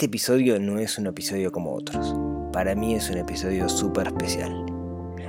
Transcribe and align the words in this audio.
este 0.00 0.06
episodio 0.06 0.58
no 0.58 0.78
es 0.78 0.96
un 0.96 1.08
episodio 1.08 1.52
como 1.52 1.74
otros. 1.74 2.16
Para 2.54 2.74
mí 2.74 2.94
es 2.94 3.10
un 3.10 3.18
episodio 3.18 3.68
súper 3.68 4.06
especial. 4.06 4.64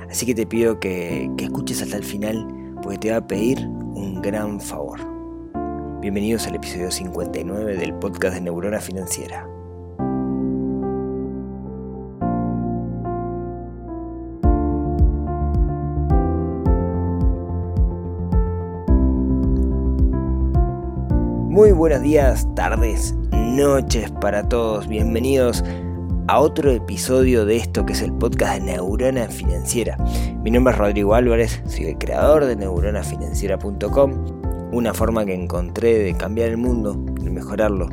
Así 0.08 0.24
que 0.24 0.34
te 0.34 0.46
pido 0.46 0.80
que, 0.80 1.30
que 1.36 1.44
escuches 1.44 1.82
hasta 1.82 1.98
el 1.98 2.02
final 2.02 2.48
porque 2.82 2.96
te 2.96 3.10
va 3.10 3.18
a 3.18 3.26
pedir 3.26 3.58
un 3.66 4.22
gran 4.22 4.58
favor. 4.58 4.98
Bienvenidos 6.00 6.46
al 6.46 6.54
episodio 6.54 6.90
59 6.90 7.76
del 7.76 7.92
podcast 7.96 8.36
de 8.36 8.40
Neurona 8.40 8.80
Financiera. 8.80 9.46
Muy 21.50 21.72
buenos 21.72 22.00
días, 22.00 22.48
tardes, 22.54 23.14
noches 23.52 24.10
para 24.10 24.48
todos. 24.48 24.88
Bienvenidos 24.88 25.62
a 26.26 26.40
otro 26.40 26.70
episodio 26.70 27.44
de 27.44 27.58
esto 27.58 27.84
que 27.84 27.92
es 27.92 28.00
el 28.00 28.14
podcast 28.14 28.54
de 28.54 28.72
Neurona 28.72 29.28
Financiera. 29.28 29.98
Mi 30.42 30.50
nombre 30.50 30.72
es 30.72 30.78
Rodrigo 30.78 31.14
Álvarez, 31.14 31.62
soy 31.66 31.84
el 31.84 31.98
creador 31.98 32.46
de 32.46 32.56
neuronafinanciera.com, 32.56 34.70
una 34.72 34.94
forma 34.94 35.26
que 35.26 35.34
encontré 35.34 35.98
de 35.98 36.14
cambiar 36.14 36.48
el 36.48 36.56
mundo, 36.56 36.94
de 37.20 37.28
mejorarlo, 37.28 37.90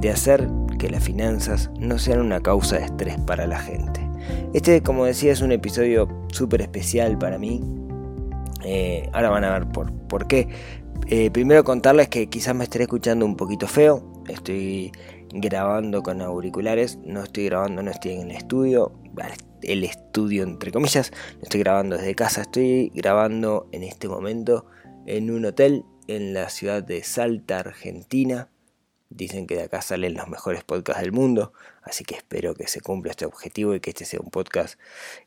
de 0.00 0.10
hacer 0.10 0.48
que 0.78 0.88
las 0.88 1.04
finanzas 1.04 1.70
no 1.78 1.98
sean 1.98 2.20
una 2.20 2.40
causa 2.40 2.78
de 2.78 2.86
estrés 2.86 3.18
para 3.26 3.46
la 3.46 3.58
gente. 3.58 4.00
Este, 4.54 4.82
como 4.82 5.04
decía, 5.04 5.32
es 5.32 5.42
un 5.42 5.52
episodio 5.52 6.08
súper 6.28 6.62
especial 6.62 7.18
para 7.18 7.38
mí. 7.38 7.62
Eh, 8.64 9.10
ahora 9.12 9.28
van 9.28 9.44
a 9.44 9.52
ver 9.52 9.68
por, 9.68 9.92
por 10.08 10.26
qué. 10.26 10.48
Eh, 11.08 11.30
primero 11.30 11.62
contarles 11.62 12.08
que 12.08 12.28
quizás 12.28 12.54
me 12.54 12.64
estaré 12.64 12.84
escuchando 12.84 13.26
un 13.26 13.36
poquito 13.36 13.66
feo. 13.66 14.13
Estoy 14.28 14.92
grabando 15.30 16.02
con 16.02 16.22
auriculares. 16.22 16.98
No 17.04 17.22
estoy 17.22 17.46
grabando, 17.46 17.82
no 17.82 17.90
estoy 17.90 18.12
en 18.12 18.30
el 18.30 18.36
estudio. 18.36 18.92
El 19.62 19.84
estudio 19.84 20.42
entre 20.42 20.72
comillas. 20.72 21.12
No 21.36 21.42
estoy 21.42 21.60
grabando 21.60 21.96
desde 21.96 22.14
casa. 22.14 22.42
Estoy 22.42 22.90
grabando 22.94 23.68
en 23.72 23.82
este 23.82 24.08
momento 24.08 24.66
en 25.06 25.30
un 25.30 25.44
hotel 25.44 25.84
en 26.06 26.34
la 26.34 26.48
ciudad 26.48 26.82
de 26.82 27.02
Salta, 27.02 27.58
Argentina. 27.58 28.48
Dicen 29.10 29.46
que 29.46 29.54
de 29.56 29.62
acá 29.64 29.80
salen 29.82 30.14
los 30.14 30.28
mejores 30.28 30.64
podcasts 30.64 31.02
del 31.02 31.12
mundo, 31.12 31.52
así 31.82 32.04
que 32.04 32.16
espero 32.16 32.54
que 32.54 32.66
se 32.66 32.80
cumpla 32.80 33.12
este 33.12 33.26
objetivo 33.26 33.74
y 33.74 33.80
que 33.80 33.90
este 33.90 34.04
sea 34.04 34.18
un 34.20 34.30
podcast, 34.30 34.76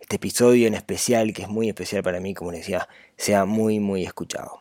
este 0.01 0.17
episodio 0.17 0.67
en 0.67 0.73
especial, 0.73 1.31
que 1.31 1.43
es 1.43 1.47
muy 1.47 1.69
especial 1.69 2.03
para 2.03 2.19
mí, 2.19 2.33
como 2.33 2.51
les 2.51 2.61
decía, 2.61 2.89
sea 3.15 3.45
muy, 3.45 3.79
muy 3.79 4.03
escuchado. 4.03 4.59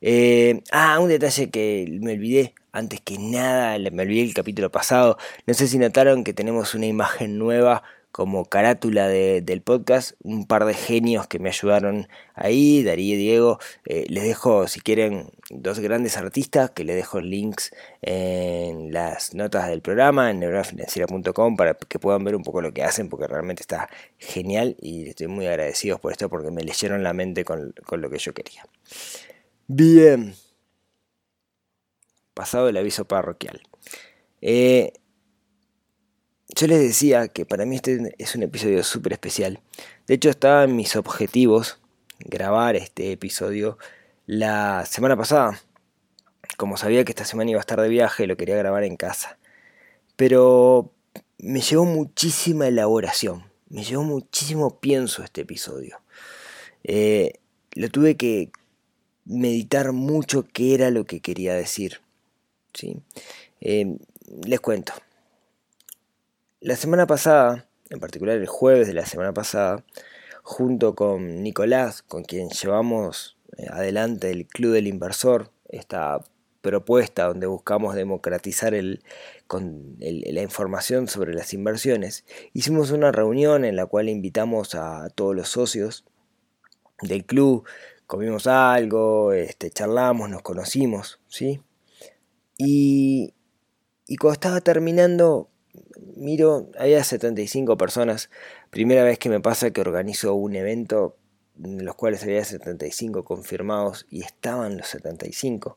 Eh, 0.00 0.62
ah, 0.70 0.98
un 1.00 1.08
detalle 1.08 1.50
que 1.50 1.86
me 2.00 2.12
olvidé. 2.12 2.54
Antes 2.72 3.00
que 3.00 3.18
nada, 3.18 3.78
me 3.90 4.02
olvidé 4.02 4.22
el 4.22 4.34
capítulo 4.34 4.70
pasado. 4.70 5.18
No 5.46 5.54
sé 5.54 5.66
si 5.66 5.78
notaron 5.78 6.24
que 6.24 6.34
tenemos 6.34 6.74
una 6.74 6.86
imagen 6.86 7.38
nueva 7.38 7.82
como 8.12 8.44
carátula 8.46 9.08
del 9.08 9.62
podcast. 9.62 10.12
Un 10.22 10.46
par 10.46 10.64
de 10.64 10.74
genios 10.74 11.26
que 11.26 11.38
me 11.38 11.48
ayudaron 11.48 12.08
ahí, 12.34 12.82
Darío 12.84 13.14
y 13.14 13.18
Diego. 13.18 13.58
Eh, 13.84 14.06
les 14.08 14.24
dejo, 14.24 14.68
si 14.68 14.80
quieren, 14.80 15.30
dos 15.50 15.80
grandes 15.80 16.16
artistas 16.16 16.70
que 16.70 16.84
les 16.84 16.96
dejo 16.96 17.20
links 17.20 17.72
en 18.02 18.92
las 18.92 19.34
notas 19.34 19.68
del 19.68 19.82
programa, 19.82 20.30
en 20.30 20.40
neuronafinanciera.com, 20.40 21.56
para 21.56 21.74
que 21.74 21.98
puedan 21.98 22.24
ver 22.24 22.36
un 22.36 22.42
poco 22.42 22.60
lo 22.60 22.72
que 22.72 22.82
hacen, 22.84 23.08
porque 23.08 23.26
realmente 23.26 23.62
está 23.62 23.88
genial 24.18 24.76
y 24.80 25.08
estoy 25.08 25.28
muy 25.28 25.46
agradecido 25.46 25.98
por 25.98 26.12
esto 26.12 26.28
porque 26.28 26.50
me 26.50 26.62
leyeron 26.62 27.02
la 27.02 27.12
mente 27.12 27.44
con 27.44 27.72
lo 27.90 28.10
que 28.10 28.18
yo 28.18 28.32
quería. 28.34 28.64
Bien. 29.70 30.34
Pasado 32.32 32.70
el 32.70 32.76
aviso 32.78 33.04
parroquial. 33.04 33.60
Eh, 34.40 34.94
yo 36.48 36.66
les 36.66 36.80
decía 36.80 37.28
que 37.28 37.44
para 37.44 37.66
mí 37.66 37.76
este 37.76 38.14
es 38.16 38.34
un 38.34 38.44
episodio 38.44 38.82
súper 38.82 39.12
especial. 39.12 39.60
De 40.06 40.14
hecho, 40.14 40.30
estaba 40.30 40.64
en 40.64 40.74
mis 40.74 40.96
objetivos 40.96 41.80
grabar 42.20 42.76
este 42.76 43.12
episodio 43.12 43.76
la 44.24 44.86
semana 44.86 45.18
pasada. 45.18 45.60
Como 46.56 46.78
sabía 46.78 47.04
que 47.04 47.12
esta 47.12 47.26
semana 47.26 47.50
iba 47.50 47.60
a 47.60 47.66
estar 47.66 47.78
de 47.78 47.90
viaje, 47.90 48.26
lo 48.26 48.38
quería 48.38 48.56
grabar 48.56 48.84
en 48.84 48.96
casa. 48.96 49.38
Pero 50.16 50.94
me 51.36 51.60
llevó 51.60 51.84
muchísima 51.84 52.68
elaboración. 52.68 53.44
Me 53.68 53.84
llevó 53.84 54.02
muchísimo 54.02 54.80
pienso 54.80 55.22
este 55.22 55.42
episodio. 55.42 56.00
Eh, 56.84 57.34
lo 57.72 57.90
tuve 57.90 58.16
que 58.16 58.50
meditar 59.28 59.92
mucho 59.92 60.46
qué 60.52 60.74
era 60.74 60.90
lo 60.90 61.04
que 61.04 61.20
quería 61.20 61.54
decir. 61.54 62.00
¿sí? 62.74 62.96
Eh, 63.60 63.96
les 64.44 64.60
cuento. 64.60 64.94
La 66.60 66.74
semana 66.74 67.06
pasada, 67.06 67.68
en 67.90 68.00
particular 68.00 68.36
el 68.36 68.46
jueves 68.46 68.88
de 68.88 68.94
la 68.94 69.06
semana 69.06 69.32
pasada, 69.32 69.84
junto 70.42 70.94
con 70.94 71.42
Nicolás, 71.42 72.02
con 72.02 72.24
quien 72.24 72.48
llevamos 72.48 73.36
eh, 73.58 73.66
adelante 73.70 74.30
el 74.30 74.46
Club 74.46 74.72
del 74.72 74.86
Inversor, 74.86 75.52
esta 75.68 76.20
propuesta 76.60 77.26
donde 77.26 77.46
buscamos 77.46 77.94
democratizar 77.94 78.74
el, 78.74 79.02
con 79.46 79.96
la 79.98 80.42
información 80.42 81.06
sobre 81.06 81.32
las 81.32 81.54
inversiones, 81.54 82.24
hicimos 82.52 82.90
una 82.90 83.12
reunión 83.12 83.64
en 83.64 83.76
la 83.76 83.86
cual 83.86 84.08
invitamos 84.08 84.74
a 84.74 85.08
todos 85.10 85.36
los 85.36 85.48
socios 85.48 86.04
del 87.02 87.24
club 87.24 87.64
comimos 88.08 88.46
algo, 88.46 89.34
este, 89.34 89.70
charlamos, 89.70 90.30
nos 90.30 90.40
conocimos, 90.40 91.20
¿sí? 91.28 91.60
Y, 92.56 93.34
y 94.06 94.16
cuando 94.16 94.32
estaba 94.32 94.60
terminando, 94.62 95.50
miro, 96.16 96.70
había 96.78 97.04
75 97.04 97.76
personas, 97.76 98.30
primera 98.70 99.04
vez 99.04 99.18
que 99.18 99.28
me 99.28 99.40
pasa 99.40 99.70
que 99.72 99.82
organizo 99.82 100.34
un 100.34 100.56
evento 100.56 101.16
en 101.62 101.84
los 101.84 101.96
cuales 101.96 102.22
había 102.22 102.42
75 102.42 103.24
confirmados 103.24 104.06
y 104.10 104.22
estaban 104.22 104.78
los 104.78 104.88
75. 104.88 105.76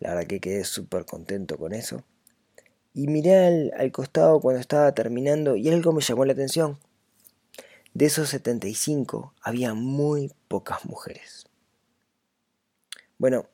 La 0.00 0.14
verdad 0.14 0.26
que 0.26 0.40
quedé 0.40 0.64
súper 0.64 1.04
contento 1.04 1.58
con 1.58 1.72
eso. 1.72 2.02
Y 2.92 3.06
miré 3.06 3.46
al, 3.46 3.72
al, 3.78 3.92
costado 3.92 4.40
cuando 4.40 4.60
estaba 4.60 4.92
terminando 4.92 5.54
y 5.54 5.68
algo 5.68 5.92
me 5.92 6.02
llamó 6.02 6.24
la 6.24 6.32
atención. 6.32 6.76
De 7.94 8.06
esos 8.06 8.30
75 8.30 9.32
había 9.42 9.74
muy 9.74 10.32
pocas 10.48 10.84
mujeres. 10.84 11.47
Bueno, 13.18 13.48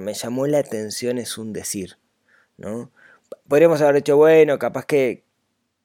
me 0.00 0.14
llamó 0.14 0.46
la 0.46 0.58
atención 0.58 1.18
es 1.18 1.36
un 1.38 1.52
decir, 1.52 1.98
¿no? 2.56 2.92
Podríamos 3.48 3.80
haber 3.82 3.96
dicho, 3.96 4.16
bueno, 4.16 4.58
capaz 4.58 4.86
que, 4.86 5.24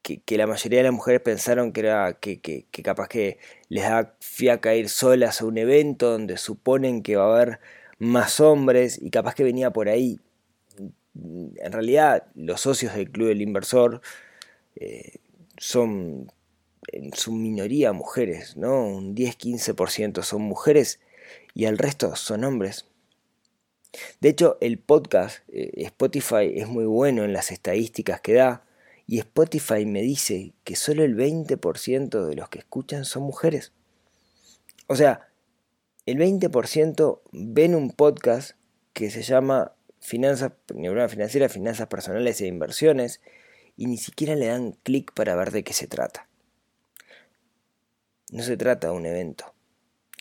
que, 0.03 0.37
la 0.37 0.47
mayoría 0.47 0.79
de 0.79 0.83
las 0.83 0.93
mujeres 0.93 1.21
pensaron 1.21 1.73
que 1.73 1.81
era 1.81 2.13
que, 2.19 2.39
que, 2.41 2.65
capaz 2.83 3.07
que 3.07 3.39
les 3.69 3.83
da 3.83 4.15
fiaca 4.19 4.75
ir 4.75 4.89
solas 4.89 5.41
a 5.41 5.45
un 5.45 5.57
evento 5.57 6.11
donde 6.11 6.37
suponen 6.37 7.03
que 7.03 7.15
va 7.15 7.25
a 7.25 7.35
haber 7.35 7.59
más 7.99 8.39
hombres 8.39 8.99
y 9.01 9.09
capaz 9.09 9.35
que 9.35 9.43
venía 9.43 9.71
por 9.71 9.89
ahí. 9.89 10.19
En 11.15 11.71
realidad, 11.71 12.27
los 12.35 12.61
socios 12.61 12.95
del 12.95 13.11
Club 13.11 13.29
del 13.29 13.41
Inversor 13.41 14.01
eh, 14.75 15.19
son 15.57 16.31
en 16.87 17.13
su 17.13 17.31
minoría 17.31 17.93
mujeres, 17.93 18.57
¿no? 18.57 18.85
Un 18.87 19.15
10-15% 19.15 20.23
son 20.23 20.41
mujeres 20.43 20.99
y 21.53 21.65
el 21.65 21.77
resto 21.77 22.15
son 22.15 22.43
hombres. 22.43 22.85
De 24.21 24.29
hecho, 24.29 24.57
el 24.59 24.79
podcast 24.79 25.47
eh, 25.49 25.71
Spotify 25.85 26.51
es 26.55 26.67
muy 26.67 26.85
bueno 26.85 27.23
en 27.23 27.33
las 27.33 27.51
estadísticas 27.51 28.21
que 28.21 28.33
da 28.33 28.65
y 29.05 29.19
Spotify 29.19 29.85
me 29.85 30.01
dice 30.01 30.53
que 30.63 30.75
solo 30.75 31.03
el 31.03 31.15
20% 31.15 32.25
de 32.25 32.35
los 32.35 32.49
que 32.49 32.59
escuchan 32.59 33.05
son 33.05 33.23
mujeres. 33.23 33.71
O 34.87 34.95
sea, 34.95 35.29
el 36.05 36.17
20% 36.17 37.21
ven 37.31 37.75
un 37.75 37.91
podcast 37.91 38.51
que 38.93 39.11
se 39.11 39.21
llama 39.21 39.73
Finanzas, 39.99 40.53
Neurona 40.73 41.07
Financiera, 41.07 41.49
Finanzas 41.49 41.87
Personales 41.87 42.41
e 42.41 42.47
Inversiones 42.47 43.21
y 43.77 43.85
ni 43.85 43.97
siquiera 43.97 44.35
le 44.35 44.47
dan 44.47 44.71
clic 44.83 45.13
para 45.13 45.35
ver 45.35 45.51
de 45.51 45.63
qué 45.63 45.73
se 45.73 45.87
trata. 45.87 46.27
No 48.31 48.41
se 48.41 48.57
trata 48.57 48.87
de 48.87 48.93
un 48.93 49.05
evento 49.05 49.53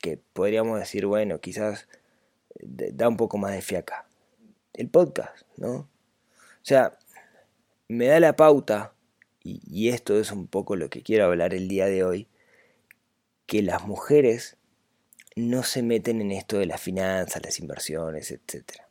que 0.03 0.19
podríamos 0.19 0.79
decir, 0.79 1.07
bueno, 1.07 1.41
quizás 1.41 1.89
da 2.61 3.09
un 3.09 3.17
poco 3.17 3.39
más 3.39 3.53
de 3.53 3.63
fiaca. 3.63 4.07
El 4.75 4.91
podcast, 4.91 5.47
¿no? 5.57 5.75
O 5.75 6.65
sea, 6.65 6.99
me 7.89 8.07
da 8.07 8.21
la 8.21 8.37
pauta, 8.37 8.95
y, 9.45 9.89
esto 9.89 10.19
es 10.19 10.31
un 10.31 10.47
poco 10.47 10.77
lo 10.77 10.89
que 10.91 11.03
quiero 11.03 11.25
hablar 11.25 11.55
el 11.55 11.69
día 11.69 11.87
de 11.87 12.05
hoy, 12.05 12.29
que 13.47 13.63
las 13.63 13.87
mujeres 13.87 14.57
no 15.35 15.63
se 15.63 15.83
meten 15.83 16.21
en 16.21 16.33
esto 16.33 16.59
de 16.59 16.67
las 16.67 16.81
finanzas, 16.81 17.43
las 17.45 17.59
inversiones, 17.59 18.31
etc. 18.31 18.83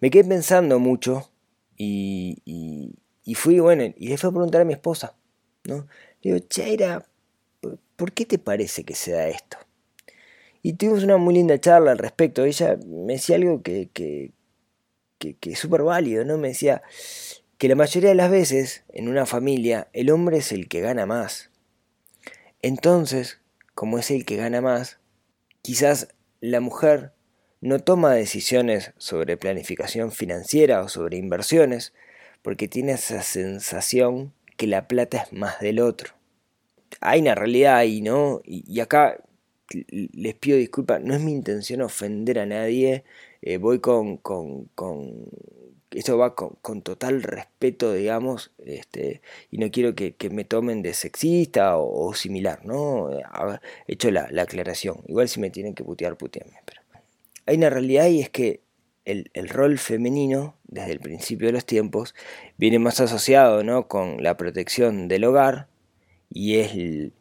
Me 0.00 0.10
quedé 0.10 0.24
pensando 0.24 0.78
mucho 0.78 1.30
y, 1.76 2.42
y, 3.24 3.34
fui, 3.34 3.60
bueno, 3.60 3.84
y 3.96 4.08
le 4.08 4.18
fui 4.18 4.28
a 4.28 4.32
preguntar 4.32 4.60
a 4.62 4.64
mi 4.64 4.72
esposa, 4.72 5.16
¿no? 5.64 5.86
Le 6.20 6.34
digo, 6.34 6.46
Chaira, 6.48 7.06
¿por 8.02 8.10
qué 8.10 8.26
te 8.26 8.40
parece 8.40 8.82
que 8.82 8.96
se 8.96 9.12
da 9.12 9.28
esto? 9.28 9.58
Y 10.60 10.72
tuvimos 10.72 11.04
una 11.04 11.18
muy 11.18 11.34
linda 11.34 11.60
charla 11.60 11.92
al 11.92 11.98
respecto. 11.98 12.44
Ella 12.44 12.76
me 12.84 13.12
decía 13.12 13.36
algo 13.36 13.62
que, 13.62 13.90
que, 13.92 14.32
es 15.40 15.58
súper 15.60 15.82
válido, 15.82 16.24
¿no? 16.24 16.36
Me 16.36 16.48
decía, 16.48 16.82
que 17.58 17.68
la 17.68 17.76
mayoría 17.76 18.08
de 18.08 18.16
las 18.16 18.28
veces 18.28 18.82
en 18.92 19.06
una 19.06 19.24
familia 19.24 19.86
el 19.92 20.10
hombre 20.10 20.38
es 20.38 20.50
el 20.50 20.66
que 20.66 20.80
gana 20.80 21.06
más. 21.06 21.50
Entonces, 22.60 23.38
como 23.76 24.00
es 24.00 24.10
el 24.10 24.24
que 24.24 24.34
gana 24.34 24.60
más, 24.60 24.98
quizás 25.62 26.08
la 26.40 26.58
mujer 26.58 27.12
no 27.60 27.78
toma 27.78 28.14
decisiones 28.14 28.94
sobre 28.98 29.36
planificación 29.36 30.10
financiera 30.10 30.82
o 30.82 30.88
sobre 30.88 31.18
inversiones 31.18 31.92
porque 32.42 32.66
tiene 32.66 32.94
esa 32.94 33.22
sensación 33.22 34.34
que 34.56 34.66
la 34.66 34.88
plata 34.88 35.18
es 35.18 35.32
más 35.32 35.60
del 35.60 35.78
otro. 35.78 36.20
Hay 37.02 37.20
una 37.20 37.34
realidad 37.34 37.76
ahí, 37.76 38.00
¿no? 38.00 38.40
Y, 38.44 38.80
acá 38.80 39.22
les 39.88 40.34
pido 40.34 40.58
disculpas, 40.58 41.02
no 41.02 41.14
es 41.14 41.20
mi 41.20 41.32
intención 41.32 41.82
ofender 41.82 42.38
a 42.38 42.46
nadie, 42.46 43.04
eh, 43.40 43.56
voy 43.56 43.80
con, 43.80 44.18
con, 44.18 44.66
con, 44.74 45.26
esto 45.90 46.18
va 46.18 46.34
con, 46.34 46.82
total 46.82 47.22
respeto, 47.22 47.92
digamos, 47.92 48.52
este, 48.64 49.22
y 49.50 49.58
no 49.58 49.70
quiero 49.70 49.94
que, 49.94 50.14
me 50.30 50.44
tomen 50.44 50.82
de 50.82 50.94
sexista 50.94 51.76
o, 51.76 52.14
similar, 52.14 52.64
¿no? 52.64 53.10
He 53.10 53.92
hecho 53.92 54.10
la, 54.10 54.28
aclaración. 54.40 55.02
Igual 55.06 55.28
si 55.28 55.40
me 55.40 55.50
tienen 55.50 55.74
que 55.74 55.84
putear, 55.84 56.16
putearme. 56.16 56.58
Pero 56.64 56.82
hay 57.46 57.56
una 57.56 57.70
realidad 57.70 58.06
y 58.06 58.20
es 58.20 58.30
que 58.30 58.60
el, 59.04 59.48
rol 59.48 59.78
femenino, 59.78 60.56
desde 60.64 60.92
el 60.92 61.00
principio 61.00 61.48
de 61.48 61.52
los 61.52 61.66
tiempos, 61.66 62.14
viene 62.56 62.78
más 62.78 63.00
asociado 63.00 63.64
¿no? 63.64 63.88
con 63.88 64.22
la 64.22 64.36
protección 64.36 65.08
del 65.08 65.24
hogar 65.24 65.68
y 66.34 66.58
es 66.58 66.72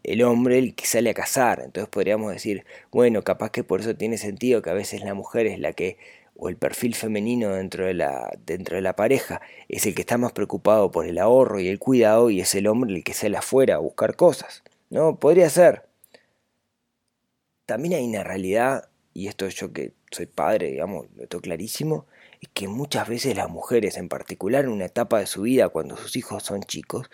el, 0.04 0.24
hombre 0.24 0.58
el 0.58 0.76
que 0.76 0.86
sale 0.86 1.10
a 1.10 1.14
cazar. 1.14 1.62
Entonces 1.66 1.90
podríamos 1.90 2.32
decir, 2.32 2.66
bueno, 2.92 3.24
capaz 3.24 3.52
que 3.52 3.64
por 3.64 3.82
eso 3.82 3.96
tiene 3.96 4.18
sentido 4.18 4.62
que 4.62 4.70
a 4.70 4.74
veces 4.74 5.04
la 5.04 5.14
mujer 5.14 5.48
es 5.48 5.60
la 5.60 5.74
que 5.74 5.98
o 6.38 6.50
el 6.50 6.58
perfil 6.58 6.96
femenino 6.96 7.50
dentro 7.50 7.86
de, 7.86 7.94
la, 7.94 8.32
dentro 8.46 8.76
de 8.76 8.82
la 8.82 8.96
pareja 8.96 9.42
es 9.68 9.86
el 9.86 9.94
que 9.94 10.02
está 10.02 10.18
más 10.18 10.32
preocupado 10.32 10.90
por 10.90 11.06
el 11.06 11.20
ahorro 11.20 11.60
y 11.60 11.68
el 11.68 11.78
cuidado 11.78 12.30
y 12.30 12.42
es 12.42 12.56
el 12.56 12.68
hombre 12.68 12.96
el 12.96 13.04
que 13.04 13.14
sale 13.14 13.38
afuera 13.38 13.76
a 13.76 13.80
buscar 13.80 14.16
cosas. 14.16 14.64
¿No? 14.90 15.20
Podría 15.20 15.50
ser. 15.50 15.88
También 17.66 17.94
hay 17.94 18.06
una 18.06 18.24
realidad, 18.24 18.90
y 19.14 19.28
esto 19.28 19.48
yo 19.48 19.72
que 19.72 19.94
soy 20.12 20.26
padre, 20.26 20.72
digamos, 20.72 21.08
lo 21.16 21.28
tengo 21.28 21.42
clarísimo, 21.42 22.06
es 22.42 22.50
que 22.54 22.68
muchas 22.68 23.08
veces 23.08 23.38
las 23.38 23.50
mujeres, 23.50 23.98
en 23.98 24.10
particular 24.10 24.66
en 24.66 24.72
una 24.72 24.86
etapa 24.86 25.20
de 25.20 25.28
su 25.28 25.44
vida 25.44 25.70
cuando 25.70 25.96
sus 25.96 26.16
hijos 26.18 26.44
son 26.44 26.64
chicos, 26.64 27.10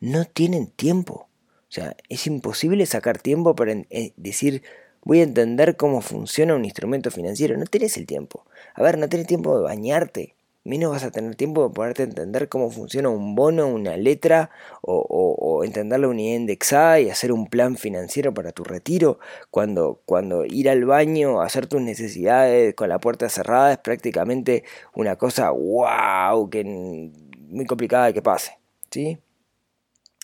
no 0.00 0.24
tienen 0.26 0.68
tiempo. 0.68 1.25
O 1.68 1.72
sea, 1.72 1.96
es 2.08 2.26
imposible 2.26 2.86
sacar 2.86 3.18
tiempo 3.18 3.56
para 3.56 3.72
eh, 3.72 4.12
decir, 4.16 4.62
voy 5.02 5.20
a 5.20 5.24
entender 5.24 5.76
cómo 5.76 6.00
funciona 6.00 6.54
un 6.54 6.64
instrumento 6.64 7.10
financiero. 7.10 7.56
No 7.56 7.64
tenés 7.64 7.96
el 7.96 8.06
tiempo. 8.06 8.44
A 8.74 8.82
ver, 8.82 8.98
no 8.98 9.08
tenés 9.08 9.26
tiempo 9.26 9.56
de 9.56 9.64
bañarte. 9.64 10.34
Menos 10.64 10.90
vas 10.90 11.04
a 11.04 11.12
tener 11.12 11.36
tiempo 11.36 11.68
de 11.68 11.72
poderte 11.72 12.02
entender 12.02 12.48
cómo 12.48 12.70
funciona 12.70 13.08
un 13.08 13.36
bono, 13.36 13.68
una 13.68 13.96
letra, 13.96 14.50
o, 14.80 14.96
o, 14.98 15.62
entender 15.62 16.00
la 16.00 16.08
unidad 16.08 16.34
indexada 16.34 16.98
y 16.98 17.08
hacer 17.08 17.30
un 17.30 17.46
plan 17.46 17.76
financiero 17.76 18.34
para 18.34 18.50
tu 18.50 18.64
retiro. 18.64 19.20
Cuando, 19.52 20.00
cuando 20.06 20.44
ir 20.44 20.68
al 20.68 20.84
baño, 20.84 21.40
hacer 21.40 21.68
tus 21.68 21.80
necesidades 21.80 22.74
con 22.74 22.88
la 22.88 22.98
puerta 22.98 23.28
cerrada 23.28 23.72
es 23.72 23.78
prácticamente 23.78 24.64
una 24.92 25.14
cosa 25.14 25.50
wow, 25.50 26.50
que 26.50 26.64
muy 26.64 27.64
complicada 27.66 28.06
de 28.06 28.14
que 28.14 28.22
pase. 28.22 28.58
¿sí? 28.90 29.18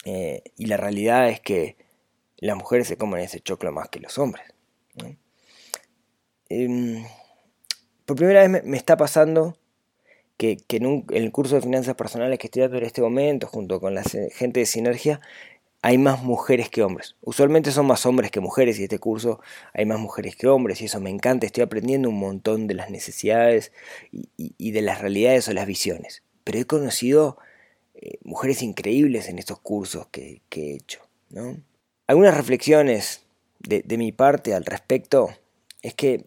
Eh, 0.05 0.43
y 0.57 0.67
la 0.67 0.77
realidad 0.77 1.29
es 1.29 1.41
que 1.41 1.77
las 2.37 2.57
mujeres 2.57 2.89
se 2.89 2.97
comen 2.97 3.21
ese 3.21 3.41
choclo 3.41 3.73
más 3.73 3.89
que 3.89 4.01
los 4.01 4.19
hombres. 4.19 4.45
Em, 6.49 7.05
por 8.05 8.17
primera 8.17 8.47
vez 8.47 8.65
me, 8.65 8.77
está 8.77 8.97
pasando 8.97 9.57
que, 10.37 10.59
en, 10.71 11.05
el 11.11 11.33
curso 11.33 11.55
de 11.55 11.63
finanzas 11.63 11.95
personales 11.95 12.39
que 12.39 12.49
estoy 12.49 12.63
dando 12.63 12.79
en 12.79 12.85
este 12.85 13.01
momento, 13.01 13.47
junto 13.47 13.81
con 13.81 13.95
la 13.95 14.03
gente 14.03 14.61
de 14.61 14.67
Sinergia, 14.67 15.21
hay 15.83 15.99
más 15.99 16.23
mujeres 16.23 16.69
que 16.69 16.83
hombres. 16.83 17.17
Usualmente 17.23 17.73
son 17.73 17.87
más 17.87 18.07
hombres 18.07 18.31
que 18.31 18.41
mujeres 18.41 18.79
y 18.79 18.85
este 18.85 19.01
curso 19.01 19.41
hay 19.75 19.85
más 19.85 19.99
mujeres 19.99 20.37
que 20.37 20.47
hombres 20.47 20.81
y 20.81 20.85
eso 20.85 21.01
me 21.01 21.11
encanta. 21.11 21.45
Estoy 21.45 21.65
aprendiendo 21.65 22.09
un 22.09 22.21
montón 22.21 22.69
de 22.69 22.75
las 22.75 22.89
necesidades 22.89 23.73
y, 24.13 24.71
de 24.71 24.83
las 24.83 25.01
realidades 25.01 25.49
o 25.49 25.53
las 25.53 25.67
visiones. 25.67 26.23
Pero 26.45 26.59
he 26.59 26.65
conocido 26.67 27.37
eh, 28.05 28.19
mujeres 28.25 28.63
increíbles 28.63 29.29
en 29.29 29.39
estos 29.39 29.61
cursos 29.61 30.09
que, 30.09 30.43
he 30.51 30.75
hecho. 30.75 30.99
Algunas 32.09 32.37
reflexiones 32.37 33.25
de, 33.61 33.97
mi 33.97 34.11
parte 34.11 34.55
al 34.55 34.65
respecto 34.65 35.31
es 35.83 35.95
que 35.95 36.27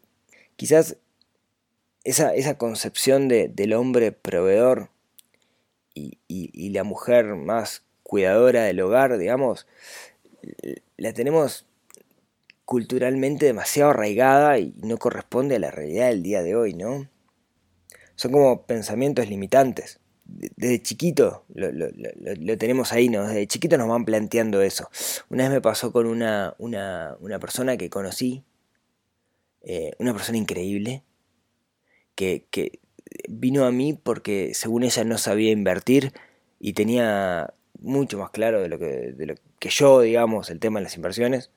quizás 0.55 0.95
esa, 2.05 2.33
esa 2.33 2.57
concepción 2.57 3.27
de, 3.27 3.49
del 3.49 3.73
hombre 3.73 4.13
proveedor 4.13 4.89
y, 5.93 6.17
y, 6.29 6.69
la 6.69 6.85
mujer 6.85 7.35
más 7.35 7.83
cuidadora 8.03 8.63
del 8.63 8.79
hogar, 8.79 9.17
digamos, 9.17 9.67
la 10.95 11.11
tenemos 11.11 11.65
culturalmente 12.63 13.47
demasiado 13.47 13.89
arraigada 13.89 14.59
y 14.59 14.73
no 14.77 14.97
corresponde 14.97 15.57
a 15.57 15.59
la 15.59 15.71
realidad 15.71 16.07
del 16.07 16.23
día 16.23 16.41
de 16.41 16.55
hoy, 16.55 16.73
¿no? 16.73 17.09
Son 18.15 18.31
como 18.31 18.65
pensamientos 18.65 19.27
limitantes 19.27 19.99
desde 20.25 20.81
chiquito 20.81 21.45
lo, 21.53 22.57
tenemos 22.57 22.91
ahí, 22.91 23.09
¿no? 23.09 23.27
Desde 23.27 23.47
chiquito 23.47 23.77
nos 23.77 23.87
van 23.87 24.05
planteando 24.05 24.61
eso. 24.61 24.89
Una 25.29 25.43
vez 25.43 25.51
me 25.51 25.61
pasó 25.61 25.91
con 25.91 26.07
una, 26.07 26.55
una, 26.57 27.39
persona 27.39 27.77
que 27.77 27.89
conocí, 27.89 28.43
eh, 29.61 29.93
una 29.99 30.13
persona 30.13 30.37
increíble, 30.37 31.03
que, 32.15 32.47
que, 32.49 32.79
vino 33.29 33.65
a 33.65 33.71
mí 33.71 33.93
porque 33.93 34.53
según 34.53 34.83
ella 34.83 35.03
no 35.03 35.17
sabía 35.17 35.51
invertir 35.51 36.11
y 36.59 36.73
tenía 36.73 37.53
mucho 37.79 38.17
más 38.17 38.31
claro 38.31 38.61
de 38.61 38.69
lo 38.69 38.79
que, 38.79 39.13
de 39.13 39.25
lo 39.25 39.35
que 39.59 39.69
yo, 39.69 40.01
digamos, 40.01 40.49
el 40.49 40.59
tema 40.59 40.79
de 40.79 40.85
las 40.85 40.95
inversiones. 40.95 41.51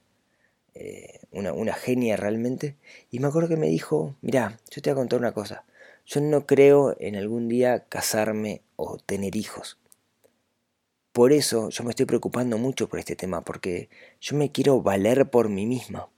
Eh, 0.75 1.19
una, 1.33 1.53
una 1.53 1.75
genia 1.75 2.17
realmente. 2.17 2.77
Y 3.11 3.19
me 3.19 3.29
acuerdo 3.29 3.49
que 3.49 3.57
me 3.57 3.69
dijo, 3.69 4.15
mira, 4.21 4.59
yo 4.71 4.83
te 4.83 4.91
voy 4.91 4.93
a 4.93 5.01
contar 5.01 5.19
una 5.19 5.33
cosa. 5.33 5.65
Yo 6.11 6.23
no 6.23 6.47
creo 6.47 6.97
en 7.01 7.17
algún 7.17 7.51
día 7.51 7.85
casarme 7.85 8.63
o 8.77 8.97
tener 8.97 9.37
hijos. 9.37 9.77
Por 11.13 11.35
eso 11.35 11.69
yo 11.69 11.85
me 11.85 11.91
estoy 11.91 12.07
preocupando 12.07 12.57
mucho 12.57 12.89
por 12.89 12.99
este 12.99 13.15
tema, 13.15 13.43
porque 13.43 13.91
yo 14.19 14.35
me 14.35 14.51
quiero 14.51 14.81
valer 14.81 15.29
por 15.29 15.51
mí 15.51 15.67
misma. 15.67 16.09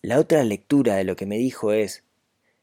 La 0.00 0.18
otra 0.18 0.42
lectura 0.42 0.96
de 0.96 1.04
lo 1.04 1.14
que 1.14 1.26
me 1.26 1.38
dijo 1.38 1.72
es, 1.72 2.02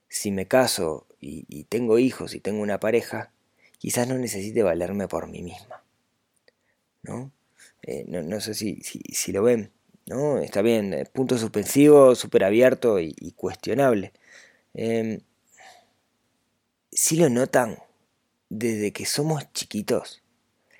si 0.09 0.29
me 0.29 0.45
caso 0.45 1.07
y, 1.21 1.63
tengo 1.69 1.99
hijos 1.99 2.35
y 2.35 2.41
tengo 2.41 2.61
una 2.61 2.81
pareja, 2.81 3.31
quizás 3.77 4.09
no 4.09 4.17
necesite 4.17 4.61
valerme 4.61 5.07
por 5.07 5.29
mí 5.29 5.41
misma. 5.41 5.81
¿No? 7.01 7.31
Eh, 7.83 8.03
no, 8.09 8.41
sé 8.41 8.55
si, 8.55 8.81
si, 8.83 9.31
lo 9.31 9.43
ven. 9.43 9.71
¿no? 10.05 10.39
Está 10.39 10.61
bien, 10.61 10.93
eh, 10.93 11.05
punto 11.05 11.37
suspensivo, 11.37 12.13
súper 12.15 12.43
abierto 12.43 12.99
y, 12.99 13.13
cuestionable. 13.37 14.11
Em, 14.73 15.21
si 17.01 17.15
lo 17.15 17.29
notan, 17.29 17.77
desde 18.49 18.91
que 18.91 19.05
somos 19.05 19.49
chiquitos, 19.53 20.21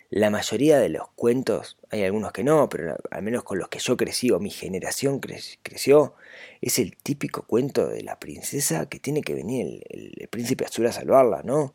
la 0.09 0.29
mayoría 0.29 0.77
de 0.77 0.89
los 0.89 1.07
cuentos, 1.15 1.77
hay 1.91 2.03
algunos 2.03 2.33
que 2.33 2.43
no, 2.43 2.67
pero 2.67 2.97
al 3.09 3.23
menos 3.23 3.45
con 3.45 3.57
los 3.57 3.69
que 3.69 3.79
yo 3.79 3.95
crecí 3.95 4.29
o 4.29 4.38
mi 4.38 4.49
generación 4.49 5.21
creció, 5.21 6.15
es 6.59 6.77
el 6.77 6.97
típico 6.97 7.43
cuento 7.43 7.88
de 7.88 8.03
la 8.03 8.19
princesa 8.19 8.89
que 8.89 8.99
tiene 8.99 9.21
que 9.21 9.33
venir 9.33 9.81
el, 9.88 10.27
príncipe 10.27 10.65
azul 10.65 10.88
a 10.88 10.91
salvarla, 10.91 11.41
¿no? 11.43 11.73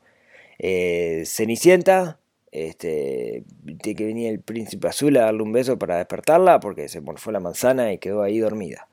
Eh, 0.58 1.22
Cenicienta, 1.24 2.20
este, 2.52 3.44
tiene 3.80 3.96
que 3.96 4.04
venir 4.04 4.30
el 4.30 4.40
príncipe 4.40 4.88
azul 4.88 5.16
a 5.16 5.22
darle 5.22 5.42
un 5.42 5.52
beso 5.52 5.78
para 5.78 5.96
despertarla 5.96 6.60
porque 6.60 6.90
se 6.90 7.00
morfó 7.00 7.32
la 7.32 7.40
manzana 7.40 7.94
y 7.94 7.98
quedó 7.98 8.22
ahí 8.22 8.40
dormida. 8.40 8.88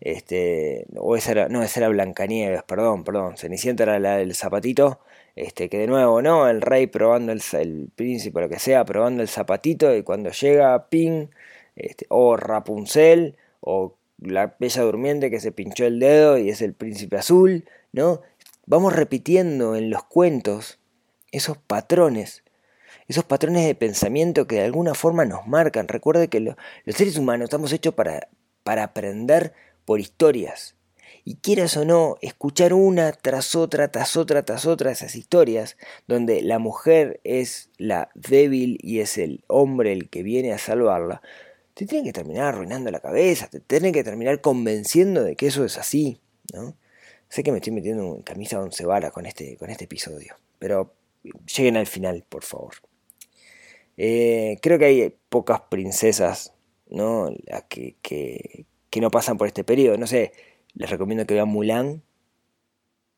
Este, 0.00 0.86
o 0.96 1.16
esa 1.16 1.32
era, 1.32 1.48
no, 1.48 1.62
esa 1.62 1.80
era 1.80 1.88
Blancanieves, 1.88 2.62
perdón, 2.64 3.04
perdón. 3.04 3.36
Cenicienta 3.36 3.84
era 3.84 3.98
la 3.98 4.16
del 4.16 4.34
zapatito. 4.34 5.00
Este, 5.36 5.68
que 5.68 5.78
de 5.78 5.86
nuevo, 5.86 6.22
¿no? 6.22 6.48
El 6.48 6.60
rey 6.60 6.86
probando 6.86 7.32
el, 7.32 7.88
príncipe, 7.96 8.40
lo 8.40 8.48
que 8.48 8.58
sea, 8.58 8.84
probando 8.84 9.22
el 9.22 9.28
zapatito. 9.28 9.94
Y 9.96 10.02
cuando 10.02 10.30
llega 10.30 10.88
Ping, 10.88 11.28
este, 11.76 12.06
o 12.08 12.36
Rapunzel, 12.36 13.36
o 13.60 13.96
la 14.18 14.54
bella 14.58 14.82
durmiente 14.82 15.30
que 15.30 15.40
se 15.40 15.52
pinchó 15.52 15.86
el 15.86 15.98
dedo 15.98 16.38
y 16.38 16.50
es 16.50 16.62
el 16.62 16.74
príncipe 16.74 17.16
azul, 17.16 17.64
¿no? 17.92 18.20
Vamos 18.66 18.94
repitiendo 18.94 19.76
en 19.76 19.90
los 19.90 20.04
cuentos 20.04 20.78
esos 21.32 21.58
patrones 21.58 22.44
esos 23.08 23.24
patrones 23.24 23.66
de 23.66 23.74
pensamiento 23.74 24.46
que 24.46 24.56
de 24.56 24.64
alguna 24.64 24.94
forma 24.94 25.24
nos 25.24 25.46
marcan. 25.46 25.88
Recuerde 25.88 26.28
que 26.28 26.40
los 26.40 26.56
seres 26.86 27.18
humanos 27.18 27.44
estamos 27.44 27.72
hechos 27.72 27.94
para, 27.94 28.28
para 28.64 28.82
aprender 28.82 29.52
por 29.84 30.00
historias. 30.00 30.74
Y 31.26 31.36
quieras 31.36 31.76
o 31.76 31.84
no, 31.84 32.16
escuchar 32.20 32.74
una 32.74 33.12
tras 33.12 33.54
otra, 33.54 33.88
tras 33.90 34.16
otra, 34.16 34.44
tras 34.44 34.66
otra 34.66 34.90
esas 34.90 35.14
historias, 35.14 35.76
donde 36.06 36.42
la 36.42 36.58
mujer 36.58 37.20
es 37.24 37.70
la 37.78 38.10
débil 38.14 38.78
y 38.82 39.00
es 39.00 39.16
el 39.16 39.44
hombre 39.46 39.92
el 39.92 40.10
que 40.10 40.22
viene 40.22 40.52
a 40.52 40.58
salvarla, 40.58 41.22
te 41.74 41.86
tiene 41.86 42.04
que 42.04 42.12
terminar 42.12 42.46
arruinando 42.46 42.90
la 42.90 43.00
cabeza, 43.00 43.48
te 43.48 43.60
tiene 43.60 43.90
que 43.92 44.04
terminar 44.04 44.40
convenciendo 44.40 45.24
de 45.24 45.34
que 45.34 45.46
eso 45.46 45.64
es 45.64 45.78
así, 45.78 46.20
¿no? 46.52 46.76
Sé 47.28 47.42
que 47.42 47.52
me 47.52 47.58
estoy 47.58 47.72
metiendo 47.72 48.16
en 48.16 48.22
camisa 48.22 48.60
once 48.60 48.84
varas 48.84 49.10
con 49.10 49.26
este, 49.26 49.56
con 49.56 49.70
este 49.70 49.84
episodio, 49.84 50.36
pero 50.58 50.94
lleguen 51.56 51.76
al 51.76 51.86
final, 51.86 52.24
por 52.28 52.44
favor. 52.44 52.74
Eh, 53.96 54.58
creo 54.62 54.78
que 54.78 54.84
hay 54.84 55.16
pocas 55.28 55.62
princesas, 55.62 56.53
¿no? 56.94 57.30
que, 57.68 57.96
que, 58.00 58.66
que, 58.90 59.00
no 59.00 59.10
pasan 59.10 59.36
por 59.36 59.46
este 59.46 59.64
periodo. 59.64 59.98
No 59.98 60.06
sé, 60.06 60.32
les 60.74 60.88
recomiendo 60.88 61.26
que 61.26 61.34
vean 61.34 61.48
Mulan, 61.48 62.02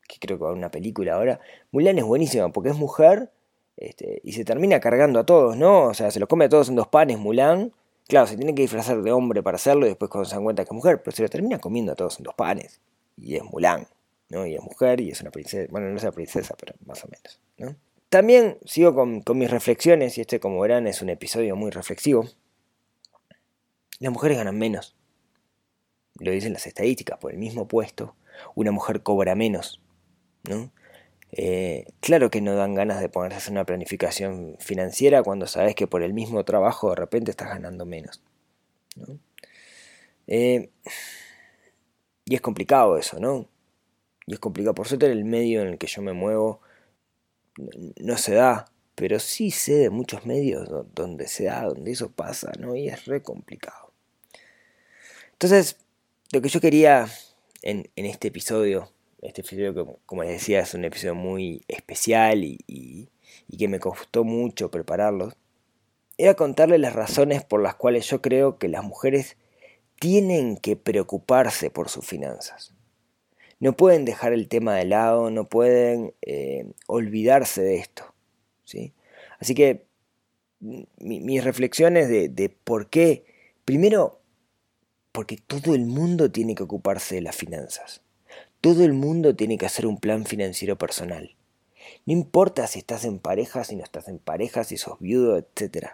que 0.08 0.18
creo 0.18 0.38
que 0.38 0.44
va 0.44 0.50
a 0.50 0.54
una 0.54 0.70
película 0.70 1.14
ahora. 1.14 1.40
Mulan 1.70 1.98
es 1.98 2.04
buenísima 2.04 2.50
porque 2.50 2.70
es 2.70 2.76
mujer 2.76 3.30
este, 3.76 4.20
y 4.24 4.32
se 4.32 4.44
termina 4.44 4.80
cargando 4.80 5.20
a 5.20 5.26
todos, 5.26 5.56
¿no? 5.56 5.86
O 5.86 5.94
sea, 5.94 6.10
se 6.10 6.18
los 6.18 6.28
come 6.28 6.46
a 6.46 6.48
todos 6.48 6.68
en 6.68 6.76
dos 6.76 6.88
panes 6.88 7.18
Mulan. 7.18 7.72
Claro, 8.08 8.26
se 8.26 8.36
tiene 8.36 8.54
que 8.54 8.62
disfrazar 8.62 9.02
de 9.02 9.12
hombre 9.12 9.42
para 9.42 9.56
hacerlo 9.56 9.86
y 9.86 9.90
después 9.90 10.10
cuando 10.10 10.28
se 10.28 10.36
dan 10.36 10.44
cuenta 10.44 10.64
que 10.64 10.68
es 10.68 10.74
mujer, 10.74 11.02
pero 11.02 11.14
se 11.14 11.22
lo 11.22 11.28
termina 11.28 11.58
comiendo 11.58 11.92
a 11.92 11.94
todos 11.94 12.18
en 12.18 12.24
dos 12.24 12.34
panes. 12.34 12.80
Y 13.16 13.36
es 13.36 13.44
Mulan, 13.44 13.86
¿no? 14.30 14.46
Y 14.46 14.54
es 14.54 14.62
mujer 14.62 15.00
y 15.00 15.10
es 15.10 15.20
una 15.20 15.30
princesa. 15.30 15.68
Bueno, 15.70 15.88
no 15.88 15.96
es 15.96 16.02
una 16.02 16.12
princesa, 16.12 16.54
pero 16.58 16.74
más 16.86 17.04
o 17.04 17.08
menos, 17.08 17.40
¿no? 17.58 17.76
También 18.08 18.58
sigo 18.64 18.94
con, 18.94 19.20
con 19.22 19.36
mis 19.36 19.50
reflexiones, 19.50 20.16
y 20.16 20.20
este, 20.20 20.38
como 20.38 20.60
verán, 20.60 20.86
es 20.86 21.02
un 21.02 21.08
episodio 21.08 21.56
muy 21.56 21.70
reflexivo. 21.72 22.24
Las 23.98 24.12
mujeres 24.12 24.36
ganan 24.38 24.58
menos. 24.58 24.96
Lo 26.18 26.30
dicen 26.30 26.52
las 26.52 26.66
estadísticas, 26.66 27.18
por 27.18 27.32
el 27.32 27.38
mismo 27.38 27.68
puesto, 27.68 28.16
una 28.54 28.72
mujer 28.72 29.02
cobra 29.02 29.34
menos, 29.34 29.80
¿no? 30.44 30.72
Eh, 31.32 31.86
claro 32.00 32.30
que 32.30 32.40
no 32.40 32.54
dan 32.54 32.74
ganas 32.74 33.00
de 33.00 33.08
ponerse 33.08 33.50
a 33.50 33.52
una 33.52 33.64
planificación 33.64 34.56
financiera 34.60 35.22
cuando 35.22 35.46
sabes 35.46 35.74
que 35.74 35.86
por 35.86 36.02
el 36.02 36.14
mismo 36.14 36.44
trabajo 36.44 36.90
de 36.90 36.96
repente 36.96 37.30
estás 37.30 37.48
ganando 37.48 37.84
menos. 37.84 38.22
Eh, 40.26 40.70
y 42.24 42.34
es 42.34 42.40
complicado 42.40 42.96
eso, 42.96 43.20
¿no? 43.20 43.48
Y 44.26 44.34
es 44.34 44.40
complicado. 44.40 44.74
Por 44.74 44.88
suerte 44.88 45.06
el 45.06 45.24
medio 45.24 45.62
en 45.62 45.68
el 45.68 45.78
que 45.78 45.86
yo 45.86 46.02
me 46.02 46.12
muevo 46.12 46.60
no 48.00 48.16
se 48.16 48.34
da, 48.34 48.66
pero 48.96 49.20
sí 49.20 49.50
sé 49.52 49.74
de 49.74 49.90
muchos 49.90 50.26
medios 50.26 50.68
donde 50.94 51.28
se 51.28 51.44
da, 51.44 51.62
donde 51.64 51.92
eso 51.92 52.10
pasa, 52.10 52.50
¿no? 52.58 52.74
Y 52.74 52.88
es 52.88 53.04
re 53.04 53.22
complicado. 53.22 53.92
Entonces, 55.32 55.76
lo 56.32 56.40
que 56.40 56.48
yo 56.48 56.60
quería 56.60 57.06
en, 57.62 57.88
este 57.94 58.28
episodio 58.28 58.90
este 59.22 59.40
episodio, 59.40 59.98
como 60.06 60.22
les 60.22 60.32
decía, 60.32 60.60
es 60.60 60.74
un 60.74 60.84
episodio 60.84 61.14
muy 61.14 61.62
especial 61.68 62.44
y, 62.44 63.08
que 63.58 63.68
me 63.68 63.80
costó 63.80 64.24
mucho 64.24 64.70
prepararlo, 64.70 65.32
era 66.16 66.34
contarles 66.34 66.80
las 66.80 66.94
razones 66.94 67.44
por 67.44 67.62
las 67.62 67.74
cuales 67.74 68.08
yo 68.08 68.22
creo 68.22 68.58
que 68.58 68.68
las 68.68 68.84
mujeres 68.84 69.36
tienen 69.98 70.56
que 70.56 70.76
preocuparse 70.76 71.70
por 71.70 71.88
sus 71.88 72.06
finanzas. 72.06 72.72
No 73.58 73.74
pueden 73.76 74.04
dejar 74.04 74.32
el 74.32 74.48
tema 74.48 74.74
de 74.74 74.84
lado, 74.84 75.30
no 75.30 75.48
pueden 75.48 76.14
eh, 76.22 76.70
olvidarse 76.86 77.62
de 77.62 77.76
esto. 77.76 78.15
¿Sí? 78.66 78.92
Así 79.38 79.54
que 79.54 79.86
mis 80.60 81.42
reflexiones 81.42 82.10
de, 82.10 82.28
de 82.28 82.50
por 82.50 82.90
qué, 82.90 83.24
primero, 83.64 84.20
porque 85.12 85.38
todo 85.38 85.74
el 85.74 85.86
mundo 85.86 86.30
tiene 86.30 86.54
que 86.54 86.64
ocuparse 86.64 87.14
de 87.14 87.22
las 87.22 87.36
finanzas. 87.36 88.02
Todo 88.60 88.84
el 88.84 88.92
mundo 88.92 89.34
tiene 89.34 89.56
que 89.56 89.64
hacer 89.64 89.86
un 89.86 89.98
plan 89.98 90.26
financiero 90.26 90.76
personal. 90.76 91.36
No 92.04 92.12
importa 92.12 92.66
si 92.66 92.80
estás 92.80 93.04
en 93.04 93.18
pareja, 93.18 93.64
si 93.64 93.76
no 93.76 93.84
estás 93.84 94.08
en 94.08 94.18
pareja, 94.18 94.64
si 94.64 94.76
sos 94.76 94.98
viudo, 95.00 95.38
etc. 95.38 95.92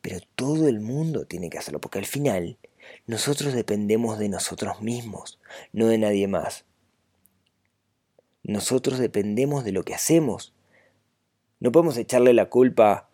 Pero 0.00 0.20
todo 0.36 0.68
el 0.68 0.80
mundo 0.80 1.26
tiene 1.26 1.50
que 1.50 1.58
hacerlo, 1.58 1.80
porque 1.80 1.98
al 1.98 2.06
final 2.06 2.58
nosotros 3.06 3.54
dependemos 3.54 4.18
de 4.18 4.28
nosotros 4.28 4.82
mismos, 4.82 5.38
no 5.72 5.86
de 5.86 5.98
nadie 5.98 6.28
más. 6.28 6.64
Nosotros 8.42 8.98
dependemos 8.98 9.64
de 9.64 9.72
lo 9.72 9.82
que 9.84 9.94
hacemos. 9.94 10.52
No 11.60 11.72
podemos 11.72 11.96
echarle 11.96 12.34
la 12.34 12.46
culpa 12.46 13.08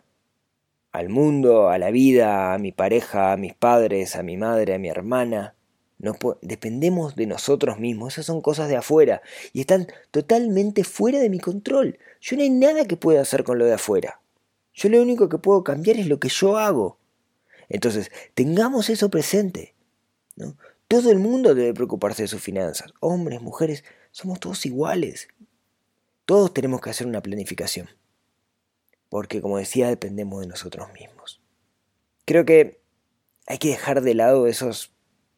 al 0.91 1.09
mundo, 1.09 1.69
a 1.69 1.77
la 1.77 1.91
vida, 1.91 2.53
a 2.53 2.57
mi 2.57 2.71
pareja, 2.71 3.33
a 3.33 3.37
mis 3.37 3.53
padres, 3.53 4.15
a 4.15 4.23
mi 4.23 4.37
madre, 4.37 4.73
a 4.73 4.79
mi 4.79 4.89
hermana 4.89 5.53
dependemos 6.41 7.15
de 7.15 7.25
nosotros 7.25 7.79
mismos, 7.79 8.13
esas 8.13 8.25
son 8.27 8.41
cosas 8.41 8.69
de 8.69 8.75
afuera 8.75 9.21
y 9.51 9.61
están 9.61 9.87
totalmente 10.11 10.83
fuera 10.83 11.19
de 11.19 11.29
mi 11.29 11.39
control. 11.39 11.97
Yo 12.21 12.35
no 12.35 12.43
hay 12.43 12.49
nada 12.49 12.85
que 12.85 12.97
pueda 12.97 13.21
hacer 13.21 13.43
con 13.43 13.57
lo 13.57 13.65
de 13.65 13.73
afuera. 13.73 14.21
Yo 14.73 14.89
lo 14.89 15.01
único 15.01 15.27
que 15.27 15.39
puedo 15.39 15.63
cambiar 15.63 15.97
es 15.97 16.07
lo 16.07 16.19
que 16.19 16.29
yo 16.29 16.57
hago. 16.57 16.99
Entonces, 17.67 18.11
tengamos 18.35 18.89
eso 18.89 19.09
presente. 19.09 19.73
Todo 20.87 21.11
el 21.11 21.19
mundo 21.19 21.55
debe 21.55 21.73
preocuparse 21.73 22.23
de 22.23 22.27
sus 22.27 22.41
finanzas. 22.41 22.93
Hombres, 22.99 23.41
mujeres, 23.41 23.83
somos 24.11 24.39
todos 24.39 24.65
iguales. 24.65 25.27
Todos 26.25 26.53
tenemos 26.53 26.79
que 26.79 26.91
hacer 26.91 27.07
una 27.07 27.21
planificación. 27.21 27.89
Porque, 29.09 29.41
como 29.41 29.57
decía, 29.57 29.87
dependemos 29.87 30.41
de 30.41 30.47
nosotros 30.47 30.91
mismos. 30.93 31.41
Creo 32.25 32.45
que 32.45 32.81
hay 33.45 33.57
que 33.57 33.69
dejar 33.69 34.01
de 34.01 34.13
lado 34.13 34.47
esos 34.47 34.91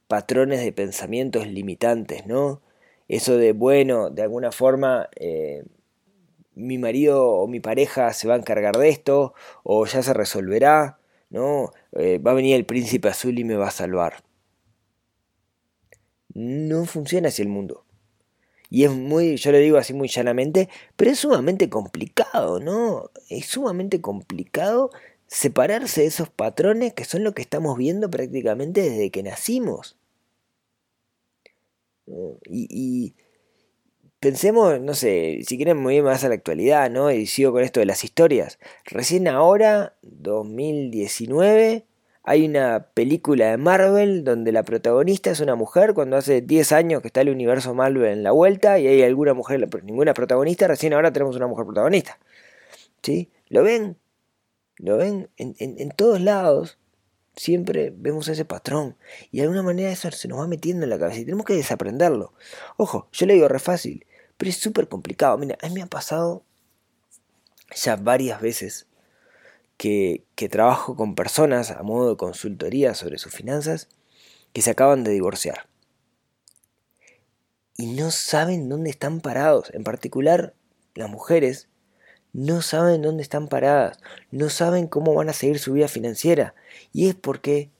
patrones 0.08 0.62
de 0.62 0.72
pensamientos 0.72 1.48
limitantes, 1.48 2.26
¿no? 2.26 2.62
Eso 3.08 3.38
de, 3.38 3.54
bueno, 3.54 4.10
de 4.10 4.24
alguna 4.24 4.52
forma 4.52 5.10
eh, 5.16 5.64
mi 6.56 6.78
marido 6.78 7.26
o 7.26 7.48
mi 7.48 7.60
pareja 7.60 8.14
se 8.14 8.28
va 8.28 8.36
a 8.36 8.38
encargar 8.38 8.78
de 8.78 8.90
esto, 8.90 9.34
o 9.64 9.86
ya 9.86 10.04
se 10.04 10.14
resolverá, 10.14 11.00
¿no? 11.30 11.72
Eh, 11.94 12.18
va 12.20 12.32
a 12.32 12.36
venir 12.36 12.56
el 12.56 12.66
príncipe 12.66 13.08
azul 13.08 13.38
y 13.40 13.44
me 13.44 13.56
va 13.56 13.68
a 13.68 13.72
salvar. 13.72 14.24
No 16.34 16.86
funciona 16.86 17.30
así 17.30 17.42
el 17.42 17.50
mundo. 17.50 17.86
Y 18.70 18.84
es 18.84 18.92
muy, 18.92 19.38
yo 19.38 19.52
lo 19.52 19.58
digo 19.58 19.78
así 19.78 19.94
muy 19.94 20.08
llanamente, 20.08 20.70
pero 20.96 21.12
es 21.12 21.20
sumamente 21.20 21.70
complicado, 21.70 22.60
¿no? 22.60 23.10
Es 23.30 23.48
sumamente 23.48 24.00
complicado 24.02 24.92
separarse 25.28 26.02
de 26.02 26.08
esos 26.08 26.30
patrones 26.30 26.94
que 26.94 27.06
son 27.06 27.24
lo 27.24 27.34
que 27.34 27.42
estamos 27.42 27.78
viendo 27.78 28.10
prácticamente 28.10 28.82
desde 28.82 29.12
que 29.12 29.24
nacimos. 29.24 29.98
Y, 32.46 33.16
pensemos, 34.20 34.80
no 34.82 34.94
sé, 34.94 35.42
si 35.48 35.58
quieren 35.58 35.78
muy 35.78 36.02
más 36.02 36.24
a 36.24 36.30
la 36.30 36.36
actualidad, 36.36 36.90
¿no? 36.90 37.12
Y 37.12 37.28
sigo 37.28 37.52
con 37.52 37.64
esto 37.64 37.80
de 37.80 37.86
las 37.86 38.04
historias. 38.04 38.60
Recién 38.86 39.28
ahora, 39.28 39.96
2019, 40.02 41.86
hay 42.29 42.45
una 42.45 42.86
película 42.93 43.50
de 43.50 43.57
Marvel 43.57 44.24
donde 44.24 44.51
la 44.51 44.62
protagonista 44.62 45.31
es 45.31 45.39
una 45.39 45.55
mujer 45.55 45.95
cuando 45.95 46.15
hace 46.15 46.41
10 46.41 46.74
años 46.74 47.01
que 47.01 47.07
está 47.07 47.21
el 47.21 47.29
universo 47.29 47.74
Marvel 47.74 48.05
en 48.05 48.21
la 48.21 48.29
vuelta 48.29 48.77
y 48.77 48.86
hay 48.86 49.01
alguna 49.01 49.33
mujer, 49.33 49.67
ninguna 49.83 50.13
protagonista, 50.13 50.67
recién 50.67 50.93
ahora 50.93 51.12
tenemos 51.12 51.36
una 51.36 51.48
mujer 51.48 51.65
protagonista. 51.65 52.19
¿Sí? 53.01 53.31
¿Lo 53.48 53.63
ven? 53.63 53.98
¿Lo 54.77 54.98
ven? 54.98 55.27
En, 55.38 55.89
todos 55.89 56.21
lados 56.21 56.77
siempre 57.36 57.91
vemos 57.98 58.27
ese 58.27 58.45
patrón 58.45 58.95
y 59.31 59.38
de 59.38 59.43
alguna 59.45 59.63
manera 59.63 59.89
eso 59.89 60.12
se 60.12 60.27
nos 60.27 60.39
va 60.39 60.45
metiendo 60.45 60.83
en 60.83 60.91
la 60.91 61.00
cabeza 61.00 61.21
y 61.21 61.25
tenemos 61.25 61.48
que 61.48 61.55
desaprenderlo. 61.55 62.36
Ojo, 62.77 63.07
yo 63.12 63.25
le 63.25 63.33
digo 63.33 63.48
re 63.48 63.57
fácil, 63.57 64.05
pero 64.38 64.51
es 64.51 64.57
súper 64.57 64.88
complicado. 64.88 65.36
Mira, 65.39 65.57
a 65.63 65.67
mí 65.67 65.74
me 65.74 65.81
ha 65.81 65.88
pasado 65.88 66.43
ya 67.75 67.95
varias 67.95 68.39
veces 68.39 68.86
que, 69.79 70.25
trabajo 70.51 70.95
con 70.98 71.15
personas 71.15 71.71
a 71.71 71.81
modo 71.83 72.09
de 72.09 72.17
consultoría 72.17 72.93
sobre 72.93 73.17
sus 73.17 73.33
finanzas 73.33 73.88
que 74.51 74.62
se 74.62 74.71
acaban 74.71 75.05
de 75.05 75.12
divorciar 75.12 75.67
y 77.77 77.86
no 77.88 78.12
saben 78.12 78.67
dónde 78.67 78.89
están 78.89 79.21
parados. 79.21 79.71
En 79.74 79.86
particular, 79.86 80.53
las 80.95 81.09
mujeres 81.09 81.69
no 82.33 82.62
saben 82.62 83.01
dónde 83.01 83.24
están 83.24 83.48
paradas, 83.48 84.00
no 84.31 84.50
saben 84.50 84.88
cómo 84.88 85.13
van 85.13 85.29
a 85.29 85.33
seguir 85.33 85.59
su 85.59 85.71
vida 85.71 85.88
financiera. 85.88 86.55
Y 86.91 87.07
es 87.07 87.15
porque, 87.15 87.71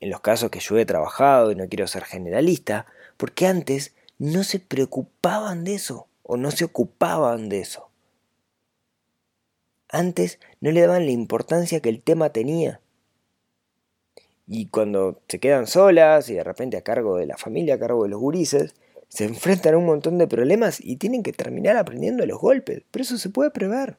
en 0.00 0.10
los 0.10 0.20
casos 0.20 0.50
que 0.50 0.58
yo 0.58 0.76
he 0.78 0.84
trabajado, 0.84 1.52
y 1.52 1.54
no 1.54 1.68
quiero 1.68 1.86
ser 1.86 2.04
generalista, 2.04 2.86
porque 3.16 3.46
antes 3.46 3.94
no 4.18 4.42
se 4.42 4.58
preocupaban 4.58 5.62
de 5.62 5.74
eso, 5.74 6.08
o 6.24 6.36
no 6.36 6.50
se 6.50 6.64
ocupaban 6.64 7.48
de 7.48 7.60
eso. 7.60 7.85
Antes 9.88 10.40
no 10.60 10.70
le 10.70 10.80
daban 10.80 11.06
la 11.06 11.12
importancia 11.12 11.80
que 11.80 11.88
el 11.88 12.02
tema 12.02 12.30
tenía. 12.30 12.80
Y 14.46 14.66
cuando 14.66 15.20
se 15.28 15.40
quedan 15.40 15.66
solas 15.66 16.28
y 16.30 16.34
de 16.34 16.44
repente 16.44 16.76
a 16.76 16.82
cargo 16.82 17.16
de 17.16 17.26
la 17.26 17.36
familia, 17.36 17.74
a 17.74 17.78
cargo 17.78 18.04
de 18.04 18.10
los 18.10 18.20
gurises, 18.20 18.74
se 19.08 19.24
enfrentan 19.24 19.74
a 19.74 19.78
un 19.78 19.86
montón 19.86 20.18
de 20.18 20.28
problemas 20.28 20.80
y 20.80 20.96
tienen 20.96 21.22
que 21.22 21.32
terminar 21.32 21.76
aprendiendo 21.76 22.24
los 22.26 22.40
golpes. 22.40 22.82
Pero 22.90 23.02
eso 23.02 23.18
se 23.18 23.30
puede 23.30 23.50
prever. 23.50 23.98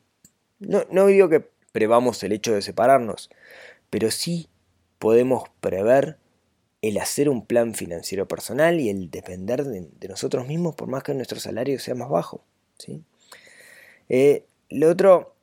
No, 0.59 0.83
no 0.89 1.07
digo 1.07 1.29
que 1.29 1.47
prevamos 1.71 2.23
el 2.23 2.31
hecho 2.31 2.53
de 2.53 2.61
separarnos, 2.61 3.29
pero 3.89 4.09
sí 4.09 4.49
podemos 4.99 5.43
prever 5.59 6.17
el 6.81 6.97
hacer 6.97 7.29
un 7.29 7.45
plan 7.45 7.73
financiero 7.73 8.27
personal 8.27 8.79
y 8.79 8.89
el 8.89 9.09
depender 9.09 9.63
de, 9.63 10.07
nosotros 10.07 10.47
mismos 10.47 10.75
por 10.75 10.87
más 10.87 11.03
que 11.03 11.13
nuestro 11.13 11.39
salario 11.39 11.79
sea 11.79 11.95
más 11.95 12.09
bajo. 12.09 12.43
¿sí? 12.77 13.03
Eh, 14.09 14.45
lo 14.69 14.89
otro 14.89 15.35